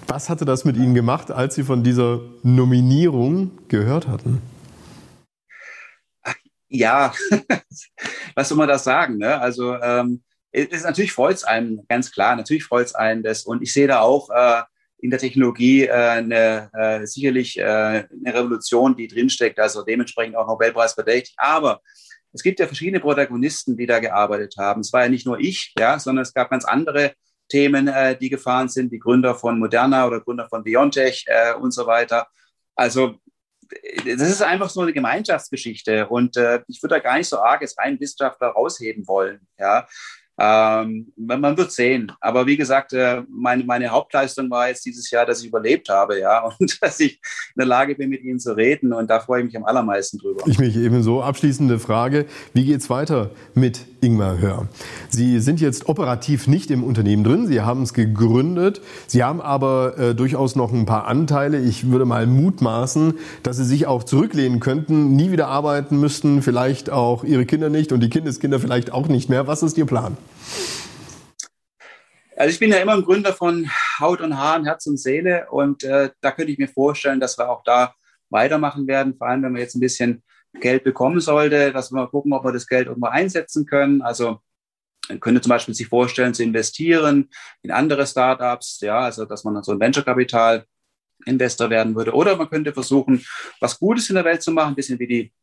Was 0.07 0.29
hatte 0.29 0.43
das 0.43 0.65
mit 0.65 0.75
Ihnen 0.75 0.93
gemacht, 0.93 1.31
als 1.31 1.55
Sie 1.55 1.63
von 1.63 1.83
dieser 1.83 2.19
Nominierung 2.43 3.51
gehört 3.69 4.07
hatten? 4.07 4.41
Ja, 6.67 7.13
was 8.35 8.49
soll 8.49 8.57
man 8.57 8.67
da 8.67 8.77
sagen? 8.77 9.17
Ne? 9.17 9.39
Also 9.39 9.75
ähm, 9.75 10.21
ist, 10.51 10.83
natürlich 10.83 11.13
freut 11.13 11.35
es 11.35 11.43
einen, 11.43 11.85
ganz 11.87 12.11
klar, 12.11 12.35
natürlich 12.35 12.63
freut 12.63 12.87
es 12.87 12.95
einen 12.95 13.23
das. 13.23 13.43
Und 13.43 13.61
ich 13.61 13.71
sehe 13.71 13.87
da 13.87 14.01
auch 14.01 14.29
äh, 14.29 14.63
in 14.99 15.09
der 15.09 15.19
Technologie 15.19 15.85
äh, 15.85 15.91
eine, 15.91 16.69
äh, 16.73 17.05
sicherlich 17.05 17.57
äh, 17.57 17.63
eine 17.63 18.07
Revolution, 18.25 18.95
die 18.95 19.07
drinsteckt, 19.07 19.59
also 19.59 19.83
dementsprechend 19.83 20.35
auch 20.35 20.47
Nobelpreis 20.47 20.93
verdächtig. 20.93 21.33
Aber 21.37 21.81
es 22.33 22.43
gibt 22.43 22.59
ja 22.59 22.67
verschiedene 22.67 22.99
Protagonisten, 22.99 23.77
die 23.77 23.85
da 23.85 23.99
gearbeitet 23.99 24.55
haben. 24.57 24.81
Es 24.81 24.93
war 24.93 25.03
ja 25.03 25.09
nicht 25.09 25.25
nur 25.25 25.39
ich, 25.39 25.73
ja, 25.77 25.99
sondern 25.99 26.23
es 26.23 26.33
gab 26.33 26.49
ganz 26.49 26.65
andere 26.65 27.13
Themen, 27.49 27.87
äh, 27.87 28.17
die 28.17 28.29
gefahren 28.29 28.69
sind, 28.69 28.91
die 28.91 28.99
Gründer 28.99 29.35
von 29.35 29.59
Moderna 29.59 30.07
oder 30.07 30.21
Gründer 30.21 30.47
von 30.47 30.63
BioNTech 30.63 31.25
äh, 31.27 31.53
und 31.53 31.71
so 31.71 31.85
weiter. 31.85 32.27
Also 32.75 33.19
das 34.05 34.21
ist 34.21 34.41
einfach 34.41 34.69
so 34.69 34.81
eine 34.81 34.93
Gemeinschaftsgeschichte 34.93 36.07
und 36.07 36.35
äh, 36.37 36.61
ich 36.67 36.81
würde 36.81 36.95
da 36.95 36.99
gar 36.99 37.17
nicht 37.17 37.27
so 37.27 37.39
arg 37.39 37.61
als 37.61 37.77
rein 37.77 37.99
Wissenschaftler 37.99 38.49
rausheben 38.49 39.07
wollen. 39.07 39.47
Ja, 39.57 39.87
ähm, 40.41 41.13
man 41.17 41.55
wird 41.55 41.71
sehen. 41.71 42.11
Aber 42.19 42.47
wie 42.47 42.57
gesagt, 42.57 42.93
äh, 42.93 43.21
meine, 43.29 43.63
meine 43.63 43.89
Hauptleistung 43.89 44.49
war 44.49 44.69
jetzt 44.69 44.83
dieses 44.85 45.11
Jahr, 45.11 45.23
dass 45.23 45.41
ich 45.41 45.47
überlebt 45.47 45.87
habe, 45.89 46.19
ja, 46.19 46.49
und 46.59 46.81
dass 46.81 46.99
ich 46.99 47.13
in 47.55 47.59
der 47.59 47.67
Lage 47.67 47.93
bin, 47.93 48.09
mit 48.09 48.23
Ihnen 48.23 48.39
zu 48.39 48.53
reden. 48.53 48.91
Und 48.91 49.09
da 49.09 49.19
freue 49.19 49.41
ich 49.41 49.45
mich 49.45 49.57
am 49.57 49.65
allermeisten 49.65 50.17
drüber. 50.17 50.41
Ich 50.47 50.57
mich 50.57 50.75
ebenso. 50.75 51.21
Abschließende 51.21 51.77
Frage. 51.77 52.25
Wie 52.53 52.65
geht 52.65 52.79
es 52.79 52.89
weiter 52.89 53.29
mit 53.53 53.85
Ingmar 54.01 54.39
Hör? 54.39 54.67
Sie 55.09 55.39
sind 55.39 55.61
jetzt 55.61 55.87
operativ 55.87 56.47
nicht 56.47 56.71
im 56.71 56.83
Unternehmen 56.83 57.23
drin. 57.23 57.45
Sie 57.45 57.61
haben 57.61 57.83
es 57.83 57.93
gegründet. 57.93 58.81
Sie 59.05 59.23
haben 59.23 59.41
aber 59.41 59.97
äh, 59.99 60.15
durchaus 60.15 60.55
noch 60.55 60.73
ein 60.73 60.87
paar 60.87 61.05
Anteile. 61.05 61.59
Ich 61.59 61.91
würde 61.91 62.05
mal 62.05 62.25
mutmaßen, 62.25 63.13
dass 63.43 63.57
Sie 63.57 63.65
sich 63.65 63.85
auch 63.85 64.03
zurücklehnen 64.03 64.59
könnten, 64.59 65.15
nie 65.15 65.31
wieder 65.31 65.49
arbeiten 65.49 65.99
müssten, 65.99 66.41
vielleicht 66.41 66.89
auch 66.89 67.23
Ihre 67.23 67.45
Kinder 67.45 67.69
nicht 67.69 67.91
und 67.91 67.99
die 67.99 68.09
Kindeskinder 68.09 68.59
vielleicht 68.59 68.91
auch 68.91 69.07
nicht 69.07 69.29
mehr. 69.29 69.45
Was 69.45 69.61
ist 69.61 69.77
Ihr 69.77 69.85
Plan? 69.85 70.17
Also 72.35 72.53
ich 72.53 72.59
bin 72.59 72.71
ja 72.71 72.77
immer 72.77 72.93
ein 72.93 73.03
Gründer 73.03 73.33
von 73.33 73.69
Haut 73.99 74.21
und 74.21 74.37
Haaren, 74.37 74.65
Herz 74.65 74.87
und 74.87 74.97
Seele 74.97 75.47
und 75.51 75.83
äh, 75.83 76.09
da 76.21 76.31
könnte 76.31 76.51
ich 76.51 76.57
mir 76.57 76.67
vorstellen, 76.67 77.19
dass 77.19 77.37
wir 77.37 77.49
auch 77.49 77.63
da 77.63 77.93
weitermachen 78.29 78.87
werden, 78.87 79.15
vor 79.15 79.27
allem 79.27 79.43
wenn 79.43 79.53
wir 79.53 79.61
jetzt 79.61 79.75
ein 79.75 79.81
bisschen 79.81 80.23
Geld 80.59 80.83
bekommen 80.83 81.19
sollte, 81.19 81.71
dass 81.71 81.91
wir 81.91 81.97
mal 81.97 82.07
gucken, 82.07 82.33
ob 82.33 82.43
wir 82.43 82.51
das 82.51 82.67
Geld 82.67 82.87
irgendwo 82.87 83.07
einsetzen 83.07 83.65
können. 83.65 84.01
Also 84.01 84.39
könnte 85.19 85.41
zum 85.41 85.49
Beispiel 85.49 85.73
sich 85.73 85.87
vorstellen, 85.87 86.33
zu 86.33 86.43
investieren 86.43 87.29
in 87.61 87.71
andere 87.71 88.05
Startups, 88.07 88.79
ja, 88.81 88.99
also 88.99 89.25
dass 89.25 89.43
man 89.43 89.61
so 89.63 89.71
ein 89.71 89.79
Venture-Kapital 89.79 90.65
Investor 91.25 91.69
werden 91.69 91.95
würde. 91.95 92.13
Oder 92.13 92.35
man 92.35 92.49
könnte 92.49 92.73
versuchen, 92.73 93.23
was 93.59 93.77
Gutes 93.77 94.09
in 94.09 94.15
der 94.15 94.25
Welt 94.25 94.41
zu 94.41 94.51
machen, 94.51 94.69
ein 94.69 94.75
bisschen 94.75 94.99
wie 94.99 95.07
die 95.07 95.33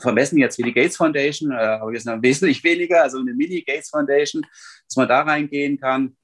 vermessen 0.00 0.38
jetzt 0.38 0.58
wie 0.58 0.62
die 0.62 0.72
Gates 0.72 0.96
Foundation, 0.96 1.50
äh, 1.52 1.54
aber 1.54 1.92
wir 1.92 2.00
sind 2.00 2.22
wesentlich 2.22 2.62
weniger, 2.64 3.02
also 3.02 3.18
eine 3.18 3.34
Mini-Gates 3.34 3.90
Foundation, 3.90 4.46
dass 4.88 4.96
man 4.96 5.08
da 5.08 5.22
reingehen 5.22 5.78
kann. 5.78 6.16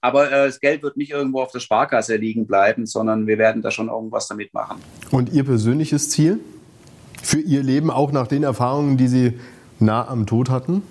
Aber 0.00 0.30
äh, 0.30 0.46
das 0.46 0.60
Geld 0.60 0.82
wird 0.82 0.96
nicht 0.96 1.10
irgendwo 1.10 1.40
auf 1.40 1.52
der 1.52 1.60
Sparkasse 1.60 2.16
liegen 2.16 2.46
bleiben, 2.46 2.86
sondern 2.86 3.26
wir 3.26 3.38
werden 3.38 3.62
da 3.62 3.70
schon 3.70 3.88
irgendwas 3.88 4.28
damit 4.28 4.52
machen. 4.52 4.80
Und 5.10 5.32
Ihr 5.32 5.44
persönliches 5.44 6.10
Ziel 6.10 6.40
für 7.22 7.40
Ihr 7.40 7.62
Leben, 7.62 7.90
auch 7.90 8.12
nach 8.12 8.26
den 8.26 8.42
Erfahrungen, 8.42 8.96
die 8.96 9.08
Sie 9.08 9.40
nah 9.80 10.06
am 10.06 10.26
Tod 10.26 10.50
hatten? 10.50 10.82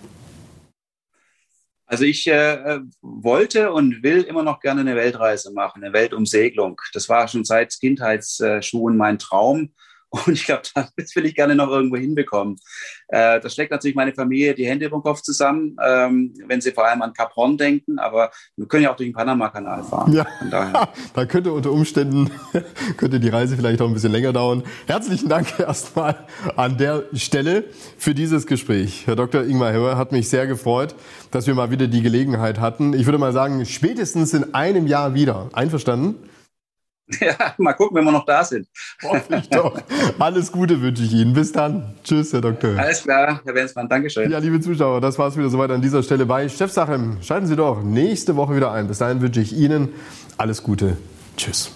Also 1.85 2.05
ich 2.05 2.25
äh, 2.25 2.79
wollte 3.01 3.71
und 3.71 4.01
will 4.01 4.23
immer 4.23 4.41
noch 4.41 4.59
gerne 4.61 4.81
eine 4.81 4.95
Weltreise 4.95 5.53
machen, 5.53 5.83
eine 5.83 5.93
Weltumsegelung. 5.93 6.81
Das 6.93 7.07
war 7.07 7.27
schon 7.27 7.45
seit 7.45 7.79
Kindheitsschuhen 7.79 8.97
mein 8.97 9.19
Traum. 9.19 9.73
Und 10.25 10.33
ich 10.33 10.45
glaube, 10.45 10.61
das 10.75 11.15
will 11.15 11.25
ich 11.25 11.33
gerne 11.33 11.55
noch 11.55 11.69
irgendwo 11.69 11.97
hinbekommen. 11.97 12.57
Äh, 13.07 13.39
das 13.39 13.55
schlägt 13.55 13.71
natürlich 13.71 13.95
meine 13.95 14.13
Familie 14.13 14.53
die 14.53 14.67
Hände 14.67 14.85
über 14.85 14.97
den 14.97 15.03
Kopf 15.03 15.21
zusammen, 15.21 15.75
ähm, 15.83 16.33
wenn 16.45 16.61
sie 16.61 16.71
vor 16.71 16.85
allem 16.85 17.01
an 17.01 17.13
Cap 17.13 17.35
Horn 17.35 17.57
denken. 17.57 17.97
Aber 17.97 18.29
wir 18.55 18.67
können 18.67 18.83
ja 18.83 18.91
auch 18.91 18.95
durch 18.95 19.09
den 19.09 19.15
Panama-Kanal 19.15 19.83
fahren. 19.83 20.13
Ja, 20.13 20.27
da 21.13 21.25
könnte 21.25 21.51
unter 21.51 21.71
Umständen 21.71 22.29
könnte 22.97 23.19
die 23.19 23.29
Reise 23.29 23.55
vielleicht 23.57 23.81
auch 23.81 23.87
ein 23.87 23.93
bisschen 23.93 24.11
länger 24.11 24.33
dauern. 24.33 24.63
Herzlichen 24.85 25.29
Dank 25.29 25.59
erstmal 25.59 26.27
an 26.55 26.77
der 26.77 27.05
Stelle 27.13 27.63
für 27.97 28.13
dieses 28.13 28.45
Gespräch. 28.45 29.07
Herr 29.07 29.15
Dr. 29.15 29.43
Ingmar 29.43 29.73
Hauer 29.73 29.97
hat 29.97 30.11
mich 30.11 30.29
sehr 30.29 30.45
gefreut, 30.45 30.93
dass 31.31 31.47
wir 31.47 31.55
mal 31.55 31.71
wieder 31.71 31.87
die 31.87 32.03
Gelegenheit 32.03 32.59
hatten. 32.59 32.93
Ich 32.93 33.05
würde 33.07 33.17
mal 33.17 33.33
sagen, 33.33 33.65
spätestens 33.65 34.33
in 34.35 34.53
einem 34.53 34.85
Jahr 34.85 35.15
wieder. 35.15 35.49
Einverstanden? 35.53 36.15
Ja, 37.19 37.53
mal 37.57 37.73
gucken, 37.73 37.97
wenn 37.97 38.05
wir 38.05 38.11
noch 38.11 38.25
da 38.25 38.43
sind. 38.43 38.67
Hoffentlich 39.03 39.49
doch. 39.49 39.77
Alles 40.19 40.51
Gute 40.51 40.81
wünsche 40.81 41.03
ich 41.03 41.13
Ihnen. 41.13 41.33
Bis 41.33 41.51
dann. 41.51 41.95
Tschüss, 42.03 42.33
Herr 42.33 42.41
Doktor. 42.41 42.77
Alles 42.77 43.03
klar, 43.03 43.41
Herr 43.43 43.55
Wenzmann. 43.55 43.89
Dankeschön. 43.89 44.31
Ja, 44.31 44.39
liebe 44.39 44.59
Zuschauer, 44.59 45.01
das 45.01 45.19
war 45.19 45.27
es 45.27 45.37
wieder 45.37 45.49
soweit 45.49 45.71
an 45.71 45.81
dieser 45.81 46.01
Stelle 46.03 46.25
bei 46.25 46.47
Chefsache. 46.47 47.17
Schalten 47.21 47.47
Sie 47.47 47.55
doch 47.55 47.83
nächste 47.83 48.35
Woche 48.35 48.55
wieder 48.55 48.71
ein. 48.71 48.87
Bis 48.87 48.99
dahin 48.99 49.21
wünsche 49.21 49.41
ich 49.41 49.53
Ihnen 49.53 49.89
alles 50.37 50.63
Gute. 50.63 50.97
Tschüss. 51.37 51.71